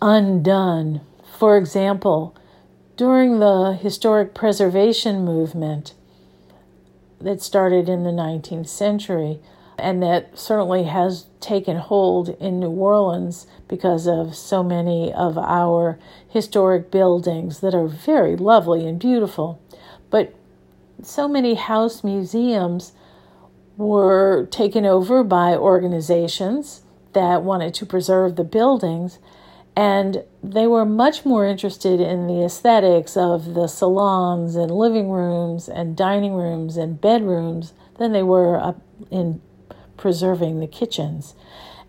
undone. 0.01 1.03
For 1.39 1.59
example, 1.59 2.35
during 2.97 3.41
the 3.41 3.75
historic 3.75 4.33
preservation 4.33 5.23
movement 5.23 5.93
that 7.21 7.43
started 7.43 7.89
in 7.89 8.05
the 8.05 8.11
19th 8.11 8.69
century, 8.69 9.41
and 9.79 10.03
that 10.03 10.39
certainly 10.39 10.85
has 10.85 11.27
taken 11.41 11.77
hold 11.77 12.31
in 12.41 12.61
New 12.61 12.71
Orleans 12.71 13.47
because 13.69 14.07
of 14.07 14.37
so 14.37 14.63
many 14.63 15.13
of 15.13 15.37
our 15.37 15.99
historic 16.29 16.91
buildings 16.91 17.61
that 17.61 17.75
are 17.75 17.89
very 17.89 18.37
lovely 18.37 18.87
and 18.87 18.99
beautiful. 18.99 19.61
But 20.11 20.35
so 21.03 21.27
many 21.27 21.55
house 21.55 22.05
museums 22.05 22.93
were 23.77 24.47
taken 24.51 24.87
over 24.87 25.25
by 25.25 25.57
organizations 25.57 26.83
that 27.13 27.43
wanted 27.43 27.75
to 27.75 27.87
preserve 27.87 28.37
the 28.37 28.45
buildings, 28.45 29.19
and 29.77 30.23
they 30.43 30.67
were 30.67 30.85
much 30.85 31.25
more 31.25 31.47
interested 31.47 32.01
in 32.01 32.27
the 32.27 32.45
aesthetics 32.45 33.17
of 33.17 33.55
the 33.55 33.67
salons 33.67 34.55
and 34.55 34.71
living 34.71 35.11
rooms 35.11 35.69
and 35.69 35.97
dining 35.97 36.35
rooms 36.35 36.77
and 36.77 37.01
bedrooms 37.01 37.73
than 37.99 38.13
they 38.13 38.23
were 38.23 38.75
in 39.11 39.41
preserving 39.97 40.61
the 40.61 40.67
kitchens. 40.67 41.35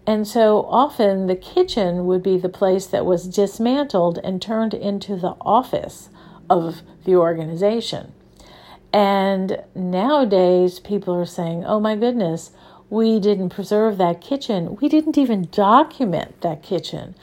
And 0.07 0.27
so 0.27 0.65
often 0.67 1.27
the 1.27 1.35
kitchen 1.35 2.05
would 2.05 2.21
be 2.21 2.37
the 2.37 2.49
place 2.49 2.85
that 2.87 3.05
was 3.05 3.27
dismantled 3.27 4.19
and 4.23 4.41
turned 4.41 4.73
into 4.73 5.15
the 5.15 5.35
office 5.41 6.09
of 6.49 6.81
the 7.05 7.15
organization. 7.15 8.13
And 8.93 9.63
nowadays, 9.73 10.79
people 10.79 11.15
are 11.15 11.25
saying, 11.25 11.65
oh 11.65 11.79
my 11.79 11.95
goodness, 11.95 12.51
we 12.89 13.19
didn't 13.19 13.49
preserve 13.49 13.97
that 13.97 14.21
kitchen. 14.21 14.77
We 14.79 14.87
didn't 14.87 15.17
even 15.17 15.49
document 15.51 16.39
that 16.41 16.63
kitchen. 16.63 17.15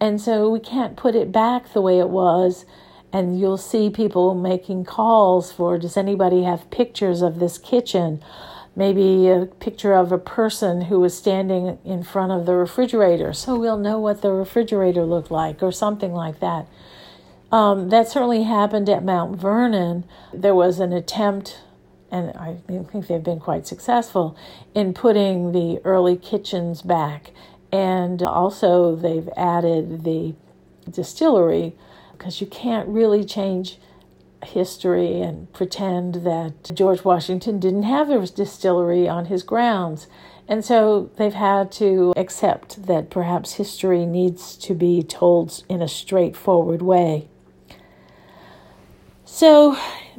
And 0.00 0.20
so 0.20 0.48
we 0.48 0.60
can't 0.60 0.96
put 0.96 1.14
it 1.14 1.32
back 1.32 1.72
the 1.72 1.80
way 1.80 1.98
it 1.98 2.08
was. 2.08 2.64
And 3.12 3.40
you'll 3.40 3.56
see 3.56 3.90
people 3.90 4.34
making 4.34 4.84
calls 4.84 5.50
for 5.50 5.78
does 5.78 5.96
anybody 5.96 6.42
have 6.42 6.70
pictures 6.70 7.22
of 7.22 7.40
this 7.40 7.58
kitchen? 7.58 8.22
maybe 8.78 9.26
a 9.26 9.44
picture 9.58 9.92
of 9.92 10.12
a 10.12 10.18
person 10.18 10.82
who 10.82 11.00
was 11.00 11.18
standing 11.18 11.78
in 11.84 12.00
front 12.00 12.30
of 12.30 12.46
the 12.46 12.54
refrigerator 12.54 13.32
so 13.32 13.58
we'll 13.58 13.76
know 13.76 13.98
what 13.98 14.22
the 14.22 14.30
refrigerator 14.30 15.04
looked 15.04 15.32
like 15.32 15.60
or 15.64 15.72
something 15.72 16.12
like 16.12 16.38
that. 16.38 16.64
Um, 17.50 17.88
that 17.88 18.08
certainly 18.08 18.44
happened 18.44 18.88
at 18.88 19.02
Mount 19.02 19.36
Vernon. 19.40 20.04
There 20.32 20.54
was 20.54 20.78
an 20.78 20.92
attempt, 20.92 21.58
and 22.10 22.30
I 22.36 22.58
think 22.68 23.08
they've 23.08 23.22
been 23.22 23.40
quite 23.40 23.66
successful, 23.66 24.36
in 24.74 24.94
putting 24.94 25.50
the 25.52 25.80
early 25.84 26.16
kitchens 26.16 26.82
back. 26.82 27.32
And 27.70 28.22
also, 28.22 28.96
they've 28.96 29.28
added 29.36 30.04
the 30.04 30.34
distillery 30.90 31.76
because 32.12 32.40
you 32.40 32.46
can't 32.46 32.88
really 32.88 33.24
change 33.24 33.78
history 34.44 35.20
and 35.20 35.52
pretend 35.52 36.14
that 36.16 36.70
George 36.74 37.04
Washington 37.04 37.58
didn't 37.58 37.82
have 37.82 38.10
a 38.10 38.26
distillery 38.26 39.08
on 39.08 39.26
his 39.26 39.42
grounds. 39.42 40.06
And 40.46 40.64
so 40.64 41.10
they've 41.16 41.34
had 41.34 41.70
to 41.72 42.14
accept 42.16 42.86
that 42.86 43.10
perhaps 43.10 43.54
history 43.54 44.06
needs 44.06 44.56
to 44.56 44.74
be 44.74 45.02
told 45.02 45.62
in 45.68 45.82
a 45.82 45.88
straightforward 45.88 46.80
way. 46.80 47.28
So, 49.24 49.76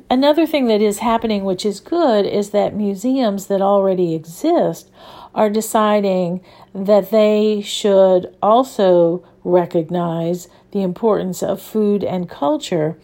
another 0.09 0.45
thing 0.45 0.67
that 0.67 0.81
is 0.81 0.99
happening, 0.99 1.43
which 1.43 1.65
is 1.65 1.79
good, 1.79 2.27
is 2.27 2.51
that 2.51 2.75
museums 2.75 3.47
that 3.47 3.59
already 3.59 4.13
exist 4.13 4.91
are 5.33 5.49
deciding 5.49 6.41
that 6.73 7.11
they 7.11 7.61
should 7.61 8.35
also 8.41 9.23
recognize 9.43 10.47
the 10.71 10.81
importance 10.81 11.41
of 11.41 11.61
food 11.61 12.03
and 12.03 12.29
culture. 12.29 12.97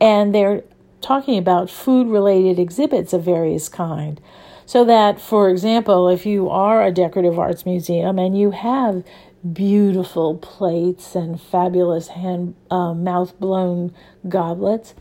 And 0.00 0.34
they're 0.34 0.62
talking 1.00 1.38
about 1.38 1.70
food 1.70 2.06
related 2.08 2.58
exhibits 2.58 3.12
of 3.12 3.22
various 3.22 3.68
kind. 3.68 4.20
So 4.66 4.84
that 4.84 5.20
for 5.20 5.50
example 5.50 6.08
if 6.08 6.24
you 6.24 6.48
are 6.48 6.82
a 6.82 6.90
decorative 6.90 7.38
arts 7.38 7.66
museum 7.66 8.18
and 8.18 8.38
you 8.38 8.52
have 8.52 9.04
beautiful 9.52 10.36
plates 10.36 11.14
and 11.14 11.38
fabulous 11.38 12.08
hand 12.08 12.54
uh, 12.70 12.94
mouth 12.94 13.38
blown 13.38 13.94
goblets 14.26 14.94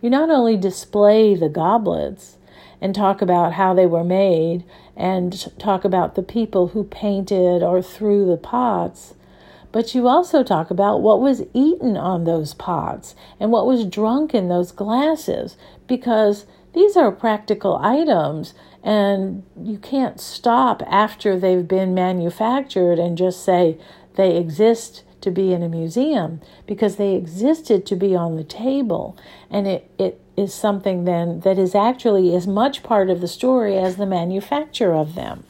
you 0.00 0.08
not 0.08 0.30
only 0.30 0.56
display 0.56 1.34
the 1.34 1.48
goblets 1.48 2.36
and 2.80 2.94
talk 2.94 3.20
about 3.20 3.54
how 3.54 3.74
they 3.74 3.86
were 3.86 4.04
made 4.04 4.64
and 4.98 5.58
talk 5.58 5.84
about 5.84 6.14
the 6.14 6.22
people 6.22 6.68
who 6.68 6.84
painted 6.84 7.62
or 7.62 7.80
threw 7.80 8.26
the 8.26 8.36
pots 8.36 9.14
but 9.70 9.94
you 9.94 10.08
also 10.08 10.42
talk 10.42 10.70
about 10.70 11.02
what 11.02 11.20
was 11.20 11.42
eaten 11.54 11.96
on 11.96 12.24
those 12.24 12.54
pots 12.54 13.14
and 13.38 13.50
what 13.50 13.66
was 13.66 13.86
drunk 13.86 14.34
in 14.34 14.48
those 14.48 14.72
glasses 14.72 15.56
because 15.86 16.46
these 16.74 16.96
are 16.96 17.12
practical 17.12 17.76
items 17.76 18.54
and 18.82 19.44
you 19.60 19.78
can't 19.78 20.20
stop 20.20 20.82
after 20.86 21.38
they've 21.38 21.68
been 21.68 21.94
manufactured 21.94 22.98
and 22.98 23.18
just 23.18 23.44
say 23.44 23.78
they 24.16 24.36
exist 24.36 25.04
to 25.20 25.30
be 25.30 25.52
in 25.52 25.62
a 25.62 25.68
museum 25.68 26.40
because 26.66 26.96
they 26.96 27.14
existed 27.14 27.84
to 27.86 27.96
be 27.96 28.14
on 28.14 28.36
the 28.36 28.44
table. 28.44 29.16
And 29.50 29.66
it, 29.66 29.90
it 29.98 30.20
is 30.36 30.54
something 30.54 31.04
then 31.04 31.40
that 31.40 31.58
is 31.58 31.74
actually 31.74 32.34
as 32.34 32.46
much 32.46 32.82
part 32.82 33.10
of 33.10 33.20
the 33.20 33.28
story 33.28 33.76
as 33.76 33.96
the 33.96 34.06
manufacture 34.06 34.94
of 34.94 35.14
them. 35.14 35.44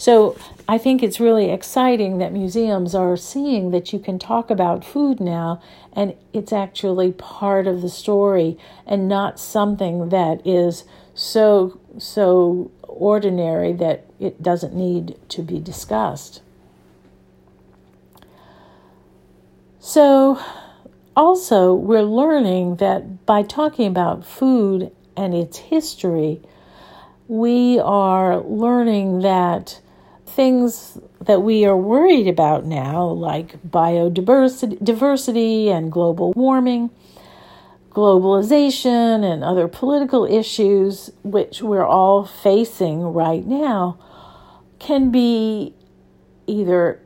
So 0.00 0.38
I 0.66 0.78
think 0.78 1.02
it's 1.02 1.20
really 1.20 1.50
exciting 1.50 2.16
that 2.18 2.32
museums 2.32 2.94
are 2.94 3.18
seeing 3.18 3.70
that 3.72 3.92
you 3.92 3.98
can 3.98 4.18
talk 4.18 4.50
about 4.50 4.82
food 4.82 5.20
now 5.20 5.60
and 5.92 6.14
it's 6.32 6.54
actually 6.54 7.12
part 7.12 7.66
of 7.66 7.82
the 7.82 7.90
story 7.90 8.56
and 8.86 9.08
not 9.08 9.38
something 9.38 10.08
that 10.08 10.40
is 10.46 10.84
so 11.14 11.78
so 11.98 12.70
ordinary 12.82 13.72
that 13.74 14.06
it 14.18 14.42
doesn't 14.42 14.74
need 14.74 15.16
to 15.28 15.42
be 15.42 15.58
discussed. 15.58 16.40
So 19.82 20.38
also 21.16 21.72
we're 21.72 22.02
learning 22.02 22.76
that 22.76 23.24
by 23.24 23.42
talking 23.42 23.86
about 23.86 24.26
food 24.26 24.92
and 25.16 25.34
its 25.34 25.56
history, 25.56 26.42
we 27.28 27.78
are 27.78 28.40
learning 28.42 29.20
that 29.20 29.80
things 30.26 30.98
that 31.22 31.40
we 31.42 31.64
are 31.64 31.76
worried 31.76 32.28
about 32.28 32.66
now, 32.66 33.06
like 33.06 33.62
biodiversity 33.62 34.82
diversity 34.84 35.70
and 35.70 35.90
global 35.90 36.32
warming, 36.36 36.90
globalization, 37.88 39.24
and 39.24 39.42
other 39.42 39.66
political 39.66 40.26
issues, 40.26 41.10
which 41.22 41.62
we're 41.62 41.86
all 41.86 42.26
facing 42.26 43.00
right 43.00 43.46
now, 43.46 43.98
can 44.78 45.10
be 45.10 45.74
either 46.46 47.00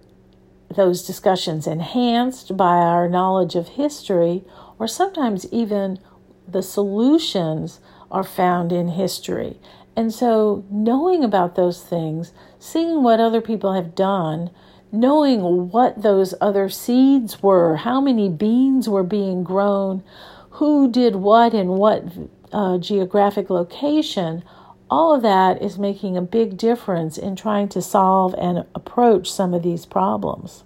those 0.74 1.06
discussions 1.06 1.66
enhanced 1.66 2.56
by 2.56 2.76
our 2.76 3.08
knowledge 3.08 3.54
of 3.54 3.68
history, 3.68 4.44
or 4.78 4.86
sometimes 4.86 5.46
even 5.52 5.98
the 6.46 6.62
solutions 6.62 7.80
are 8.10 8.24
found 8.24 8.72
in 8.72 8.88
history. 8.88 9.58
And 9.96 10.12
so, 10.12 10.64
knowing 10.70 11.22
about 11.22 11.54
those 11.54 11.82
things, 11.82 12.32
seeing 12.58 13.02
what 13.02 13.20
other 13.20 13.40
people 13.40 13.72
have 13.74 13.94
done, 13.94 14.50
knowing 14.90 15.70
what 15.70 16.02
those 16.02 16.34
other 16.40 16.68
seeds 16.68 17.42
were, 17.42 17.76
how 17.76 18.00
many 18.00 18.28
beans 18.28 18.88
were 18.88 19.02
being 19.02 19.44
grown, 19.44 20.02
who 20.50 20.90
did 20.90 21.16
what 21.16 21.54
in 21.54 21.68
what 21.68 22.04
uh, 22.52 22.78
geographic 22.78 23.50
location, 23.50 24.44
all 24.90 25.14
of 25.14 25.22
that 25.22 25.62
is 25.62 25.78
making 25.78 26.16
a 26.16 26.22
big 26.22 26.56
difference 26.56 27.16
in 27.18 27.36
trying 27.36 27.68
to 27.70 27.82
solve 27.82 28.34
and 28.38 28.64
approach 28.74 29.30
some 29.32 29.54
of 29.54 29.62
these 29.62 29.86
problems. 29.86 30.64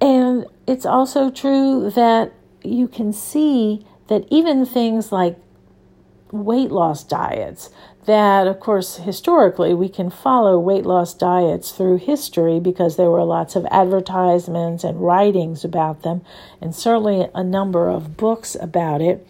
And 0.00 0.46
it's 0.66 0.84
also 0.84 1.30
true 1.30 1.90
that 1.90 2.32
you 2.62 2.88
can 2.88 3.12
see 3.12 3.86
that 4.08 4.26
even 4.30 4.66
things 4.66 5.12
like 5.12 5.38
weight 6.32 6.70
loss 6.70 7.04
diets, 7.04 7.70
that 8.04 8.46
of 8.46 8.60
course 8.60 8.96
historically 8.96 9.74
we 9.74 9.88
can 9.88 10.10
follow 10.10 10.58
weight 10.58 10.84
loss 10.84 11.14
diets 11.14 11.72
through 11.72 11.96
history 11.96 12.60
because 12.60 12.96
there 12.96 13.10
were 13.10 13.24
lots 13.24 13.56
of 13.56 13.66
advertisements 13.70 14.84
and 14.84 15.00
writings 15.00 15.64
about 15.64 16.02
them, 16.02 16.22
and 16.60 16.74
certainly 16.74 17.28
a 17.34 17.42
number 17.42 17.88
of 17.88 18.16
books 18.16 18.56
about 18.60 19.00
it. 19.00 19.26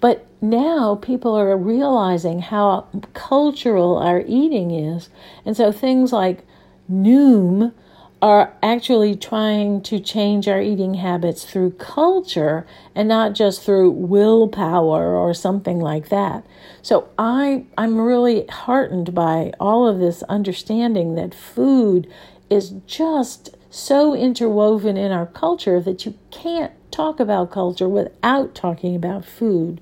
But 0.00 0.26
now 0.40 0.96
people 0.96 1.34
are 1.34 1.56
realizing 1.56 2.40
how 2.40 2.86
cultural 3.14 3.98
our 3.98 4.22
eating 4.26 4.70
is. 4.70 5.08
And 5.44 5.56
so 5.56 5.72
things 5.72 6.12
like 6.12 6.44
Noom 6.90 7.72
are 8.20 8.52
actually 8.62 9.14
trying 9.14 9.80
to 9.80 10.00
change 10.00 10.48
our 10.48 10.60
eating 10.60 10.94
habits 10.94 11.44
through 11.44 11.70
culture 11.72 12.66
and 12.94 13.08
not 13.08 13.32
just 13.32 13.62
through 13.62 13.90
willpower 13.90 15.14
or 15.14 15.32
something 15.32 15.78
like 15.78 16.08
that. 16.08 16.44
So 16.82 17.08
I 17.18 17.64
I'm 17.76 18.00
really 18.00 18.46
heartened 18.48 19.14
by 19.14 19.52
all 19.60 19.86
of 19.86 19.98
this 19.98 20.22
understanding 20.24 21.14
that 21.14 21.34
food 21.34 22.12
is 22.50 22.74
just 22.86 23.56
so 23.70 24.14
interwoven 24.14 24.96
in 24.96 25.12
our 25.12 25.26
culture 25.26 25.80
that 25.80 26.04
you 26.04 26.14
can't 26.30 26.72
talk 26.90 27.20
about 27.20 27.50
culture 27.52 27.88
without 27.88 28.54
talking 28.54 28.96
about 28.96 29.24
food. 29.24 29.80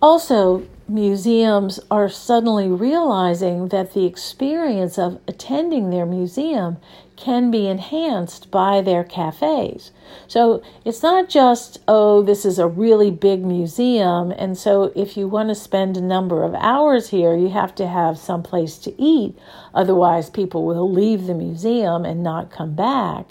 Also, 0.00 0.64
museums 0.86 1.80
are 1.90 2.08
suddenly 2.08 2.68
realizing 2.68 3.68
that 3.68 3.92
the 3.92 4.06
experience 4.06 4.96
of 4.96 5.20
attending 5.26 5.90
their 5.90 6.06
museum 6.06 6.76
can 7.16 7.50
be 7.50 7.66
enhanced 7.66 8.48
by 8.50 8.80
their 8.80 9.02
cafes. 9.02 9.90
So 10.28 10.62
it's 10.84 11.02
not 11.02 11.28
just, 11.28 11.78
oh, 11.88 12.22
this 12.22 12.44
is 12.44 12.60
a 12.60 12.68
really 12.68 13.10
big 13.10 13.44
museum, 13.44 14.30
and 14.30 14.56
so 14.56 14.92
if 14.94 15.16
you 15.16 15.26
want 15.26 15.48
to 15.48 15.54
spend 15.56 15.96
a 15.96 16.00
number 16.00 16.44
of 16.44 16.54
hours 16.54 17.10
here, 17.10 17.36
you 17.36 17.48
have 17.48 17.74
to 17.74 17.88
have 17.88 18.16
some 18.16 18.44
place 18.44 18.78
to 18.78 19.02
eat. 19.02 19.36
Otherwise, 19.74 20.30
people 20.30 20.64
will 20.64 20.90
leave 20.90 21.26
the 21.26 21.34
museum 21.34 22.04
and 22.04 22.22
not 22.22 22.52
come 22.52 22.74
back. 22.74 23.30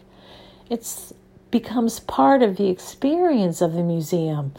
It 0.70 0.86
becomes 1.50 2.02
part 2.02 2.44
of 2.44 2.58
the 2.58 2.68
experience 2.70 3.62
of 3.62 3.72
the 3.72 3.84
museum. 3.84 4.54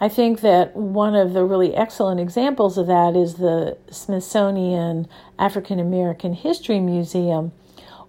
I 0.00 0.08
think 0.08 0.40
that 0.42 0.76
one 0.76 1.16
of 1.16 1.32
the 1.32 1.44
really 1.44 1.74
excellent 1.74 2.20
examples 2.20 2.78
of 2.78 2.86
that 2.86 3.16
is 3.16 3.34
the 3.34 3.76
Smithsonian 3.90 5.08
African 5.38 5.80
American 5.80 6.34
History 6.34 6.78
Museum, 6.78 7.52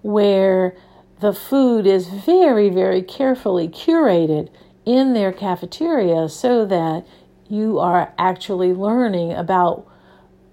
where 0.01 0.77
the 1.19 1.33
food 1.33 1.87
is 1.87 2.07
very, 2.07 2.69
very 2.69 3.01
carefully 3.01 3.67
curated 3.67 4.49
in 4.85 5.13
their 5.13 5.31
cafeteria 5.31 6.29
so 6.29 6.65
that 6.65 7.05
you 7.49 7.79
are 7.79 8.13
actually 8.17 8.73
learning 8.73 9.33
about 9.33 9.85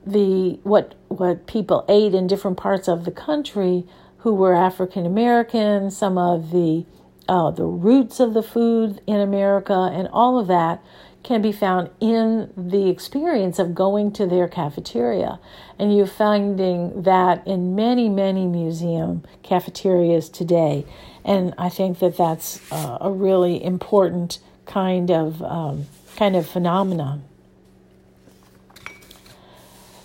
the 0.07 0.59
what 0.63 0.95
what 1.09 1.47
people 1.47 1.85
ate 1.89 2.15
in 2.15 2.27
different 2.27 2.57
parts 2.57 2.89
of 2.89 3.05
the 3.05 3.11
country 3.11 3.85
who 4.19 4.35
were 4.35 4.55
African 4.55 5.05
American, 5.05 5.91
some 5.91 6.17
of 6.17 6.51
the 6.51 6.87
uh, 7.29 7.51
the 7.51 7.65
roots 7.65 8.21
of 8.21 8.35
the 8.35 8.43
food 8.43 9.01
in 9.07 9.21
America, 9.21 9.91
and 9.93 10.09
all 10.13 10.39
of 10.39 10.47
that 10.47 10.83
can 11.27 11.43
be 11.43 11.51
found 11.51 11.91
in 11.99 12.53
the 12.57 12.89
experience 12.89 13.59
of 13.59 13.75
going 13.75 14.13
to 14.13 14.27
their 14.27 14.47
cafeteria. 14.47 15.41
And 15.77 15.95
you're 15.95 16.07
finding 16.07 17.03
that 17.03 17.45
in 17.45 17.75
many, 17.75 18.09
many 18.09 18.47
museum 18.47 19.25
cafeterias 19.43 20.29
today. 20.29 20.87
And 21.25 21.53
I 21.59 21.69
think 21.69 21.99
that 21.99 22.17
that's 22.17 22.61
uh, 22.71 22.99
a 23.01 23.11
really 23.11 23.63
important 23.63 24.39
kind 24.67 25.11
of 25.11 25.43
um, 25.43 25.87
kind 26.15 26.37
of 26.37 26.47
phenomenon. 26.47 27.25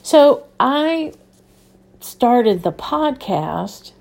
So 0.01 0.47
I 0.59 1.13
started 1.99 2.63
the 2.63 2.71
podcast 2.71 3.91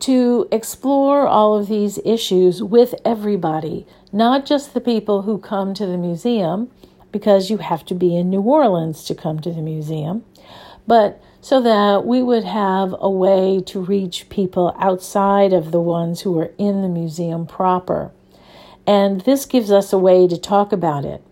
to 0.00 0.48
explore 0.50 1.26
all 1.28 1.58
of 1.58 1.68
these 1.68 1.98
issues 2.06 2.62
with 2.62 2.94
everybody, 3.04 3.86
not 4.12 4.46
just 4.46 4.74
the 4.74 4.80
people 4.80 5.22
who 5.22 5.38
come 5.38 5.74
to 5.74 5.86
the 5.86 5.96
museum, 5.96 6.70
because 7.10 7.50
you 7.50 7.58
have 7.58 7.84
to 7.86 7.94
be 7.94 8.16
in 8.16 8.30
New 8.30 8.40
Orleans 8.40 9.04
to 9.04 9.14
come 9.14 9.40
to 9.40 9.52
the 9.52 9.60
museum, 9.62 10.24
but 10.86 11.22
so 11.40 11.60
that 11.60 12.06
we 12.06 12.22
would 12.22 12.44
have 12.44 12.94
a 13.00 13.10
way 13.10 13.60
to 13.66 13.80
reach 13.80 14.28
people 14.28 14.74
outside 14.78 15.52
of 15.52 15.72
the 15.72 15.80
ones 15.80 16.20
who 16.20 16.38
are 16.38 16.52
in 16.56 16.82
the 16.82 16.88
museum 16.88 17.46
proper. 17.46 18.12
And 18.86 19.20
this 19.22 19.44
gives 19.44 19.70
us 19.70 19.92
a 19.92 19.98
way 19.98 20.28
to 20.28 20.38
talk 20.38 20.72
about 20.72 21.04
it. 21.04 21.22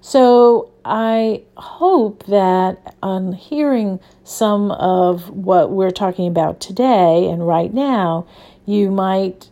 So 0.00 0.70
I 0.84 1.42
hope 1.56 2.24
that 2.26 2.96
on 3.02 3.32
hearing 3.32 4.00
some 4.22 4.70
of 4.70 5.28
what 5.28 5.70
we're 5.70 5.90
talking 5.90 6.28
about 6.28 6.60
today 6.60 7.28
and 7.28 7.46
right 7.46 7.74
now, 7.74 8.26
you 8.64 8.90
might 8.90 9.48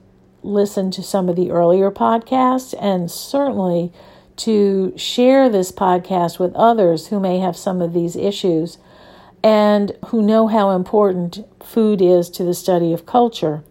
listen 0.47 0.91
to 0.93 1.03
some 1.03 1.29
of 1.29 1.37
the 1.37 1.51
earlier 1.51 1.91
podcasts 1.91 2.75
and 2.81 3.11
certainly 3.11 3.93
to 4.37 4.93
share 4.97 5.49
this 5.49 5.73
podcast 5.73 6.39
with 6.39 6.55
others 6.55 7.09
who 7.09 7.19
may 7.19 7.39
have 7.39 7.57
some 7.57 7.81
of 7.81 7.93
these 7.93 8.17
issues 8.17 8.79
and 9.43 9.93
who 10.07 10.23
know 10.23 10.47
how 10.47 10.71
important 10.71 11.39
food 11.63 12.01
is 12.01 12.31
to 12.31 12.45
the 12.45 12.55
study 12.55 12.93
of 12.93 13.07
culture. 13.07 13.63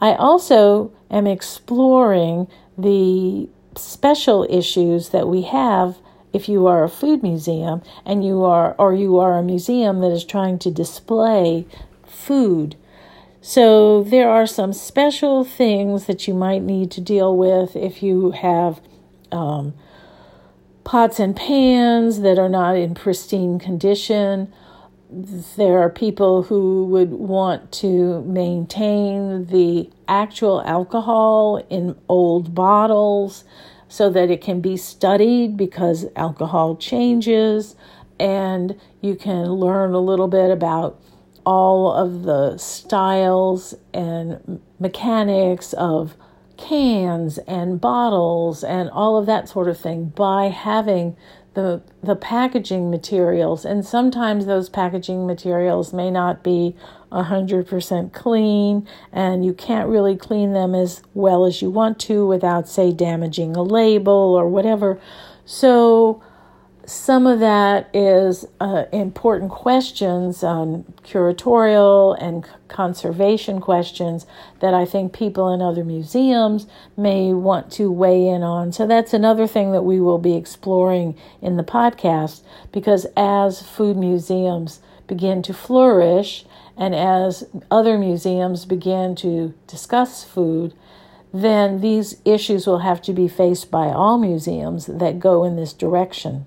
I 0.00 0.14
also 0.14 0.92
am 1.10 1.26
exploring 1.26 2.48
the 2.76 3.48
special 3.76 4.46
issues 4.50 5.10
that 5.10 5.28
we 5.28 5.42
have 5.42 5.98
if 6.32 6.48
you 6.48 6.66
are 6.66 6.84
a 6.84 6.88
food 6.88 7.22
museum 7.22 7.82
and 8.04 8.24
you 8.24 8.42
are 8.44 8.74
or 8.78 8.94
you 8.94 9.18
are 9.18 9.38
a 9.38 9.42
museum 9.42 10.00
that 10.00 10.10
is 10.10 10.24
trying 10.24 10.58
to 10.60 10.70
display 10.70 11.66
food 12.06 12.76
so 13.44 14.04
there 14.04 14.30
are 14.30 14.46
some 14.46 14.72
special 14.72 15.44
things 15.44 16.06
that 16.06 16.28
you 16.28 16.32
might 16.32 16.62
need 16.62 16.92
to 16.92 17.00
deal 17.00 17.36
with 17.36 17.74
if 17.74 18.00
you 18.00 18.30
have 18.30 18.80
um, 19.32 19.74
pots 20.84 21.18
and 21.18 21.34
pans 21.34 22.20
that 22.20 22.38
are 22.38 22.48
not 22.48 22.76
in 22.76 22.94
pristine 22.94 23.58
condition. 23.58 24.52
There 25.10 25.80
are 25.80 25.90
people 25.90 26.44
who 26.44 26.86
would 26.86 27.10
want 27.10 27.72
to 27.72 28.22
maintain 28.22 29.46
the 29.46 29.90
actual 30.06 30.62
alcohol 30.62 31.66
in 31.68 31.98
old 32.08 32.54
bottles 32.54 33.42
so 33.88 34.08
that 34.08 34.30
it 34.30 34.40
can 34.40 34.60
be 34.60 34.76
studied 34.76 35.56
because 35.56 36.06
alcohol 36.14 36.76
changes. 36.76 37.74
And 38.20 38.80
you 39.00 39.16
can 39.16 39.46
learn 39.54 39.94
a 39.94 40.00
little 40.00 40.28
bit 40.28 40.52
about 40.52 41.02
all 41.44 41.92
of 41.92 42.22
the 42.22 42.56
styles 42.56 43.74
and 43.92 44.60
mechanics 44.78 45.72
of 45.74 46.16
cans 46.56 47.38
and 47.38 47.80
bottles 47.80 48.62
and 48.62 48.88
all 48.90 49.18
of 49.18 49.26
that 49.26 49.48
sort 49.48 49.68
of 49.68 49.78
thing 49.78 50.06
by 50.06 50.46
having 50.46 51.16
the 51.54 51.82
the 52.02 52.16
packaging 52.16 52.90
materials. 52.90 53.64
And 53.64 53.84
sometimes 53.84 54.46
those 54.46 54.68
packaging 54.68 55.26
materials 55.26 55.92
may 55.92 56.10
not 56.10 56.42
be 56.42 56.74
100% 57.10 58.12
clean 58.12 58.88
and 59.12 59.44
you 59.44 59.52
can't 59.52 59.88
really 59.88 60.16
clean 60.16 60.52
them 60.52 60.74
as 60.74 61.02
well 61.14 61.44
as 61.44 61.60
you 61.60 61.70
want 61.70 61.98
to 62.00 62.26
without 62.26 62.68
say 62.68 62.90
damaging 62.90 63.54
a 63.54 63.62
label 63.62 64.12
or 64.12 64.48
whatever. 64.48 64.98
So 65.44 66.22
some 66.84 67.28
of 67.28 67.38
that 67.38 67.88
is 67.94 68.44
uh, 68.60 68.84
important 68.92 69.50
questions 69.50 70.42
on 70.42 70.82
curatorial 71.04 72.20
and 72.20 72.44
conservation 72.66 73.60
questions 73.60 74.26
that 74.60 74.74
I 74.74 74.84
think 74.84 75.12
people 75.12 75.52
in 75.52 75.62
other 75.62 75.84
museums 75.84 76.66
may 76.96 77.32
want 77.32 77.70
to 77.72 77.90
weigh 77.90 78.26
in 78.26 78.42
on. 78.42 78.72
So 78.72 78.86
that's 78.86 79.14
another 79.14 79.46
thing 79.46 79.70
that 79.72 79.82
we 79.82 80.00
will 80.00 80.18
be 80.18 80.34
exploring 80.34 81.16
in 81.40 81.56
the 81.56 81.62
podcast 81.62 82.42
because 82.72 83.06
as 83.16 83.62
food 83.62 83.96
museums 83.96 84.80
begin 85.06 85.42
to 85.42 85.54
flourish 85.54 86.44
and 86.76 86.94
as 86.94 87.44
other 87.70 87.96
museums 87.96 88.64
begin 88.64 89.14
to 89.16 89.54
discuss 89.68 90.24
food, 90.24 90.74
then 91.32 91.80
these 91.80 92.16
issues 92.24 92.66
will 92.66 92.80
have 92.80 93.00
to 93.02 93.12
be 93.12 93.28
faced 93.28 93.70
by 93.70 93.86
all 93.86 94.18
museums 94.18 94.86
that 94.86 95.20
go 95.20 95.44
in 95.44 95.54
this 95.56 95.72
direction. 95.72 96.44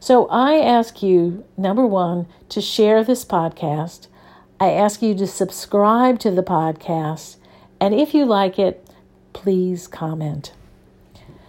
So 0.00 0.26
I 0.28 0.58
ask 0.58 1.02
you, 1.02 1.44
number 1.56 1.86
one, 1.86 2.26
to 2.50 2.60
share 2.60 3.02
this 3.02 3.24
podcast. 3.24 4.06
I 4.60 4.70
ask 4.70 5.02
you 5.02 5.14
to 5.16 5.26
subscribe 5.26 6.18
to 6.20 6.30
the 6.30 6.42
podcast. 6.42 7.36
And 7.80 7.94
if 7.94 8.14
you 8.14 8.24
like 8.24 8.58
it, 8.58 8.88
please 9.32 9.86
comment. 9.86 10.52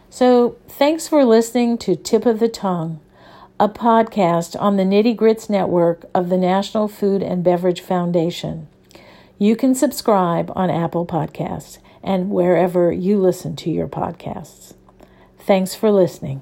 So 0.10 0.58
thanks 0.68 1.08
for 1.08 1.24
listening 1.24 1.78
to 1.80 1.96
Tip 1.96 2.26
of 2.26 2.40
the 2.40 2.50
Tongue, 2.50 3.00
a 3.60 3.70
podcast 3.70 4.60
on 4.60 4.78
the 4.78 4.84
Nitty 4.84 5.16
Grits 5.16 5.50
Network 5.50 6.06
of 6.14 6.30
the 6.30 6.38
National 6.38 6.88
Food 6.88 7.22
and 7.22 7.44
Beverage 7.44 7.82
Foundation. 7.82 8.68
You 9.38 9.56
can 9.56 9.76
subscribe 9.76 10.52
on 10.56 10.70
Apple 10.70 11.06
Podcasts 11.06 11.78
and 12.04 12.30
wherever 12.30 12.92
you 12.92 13.18
listen 13.18 13.56
to 13.58 13.70
your 13.70 13.88
podcasts. 13.88 14.74
Thanks 15.40 15.76
for 15.76 15.92
listening. 15.92 16.42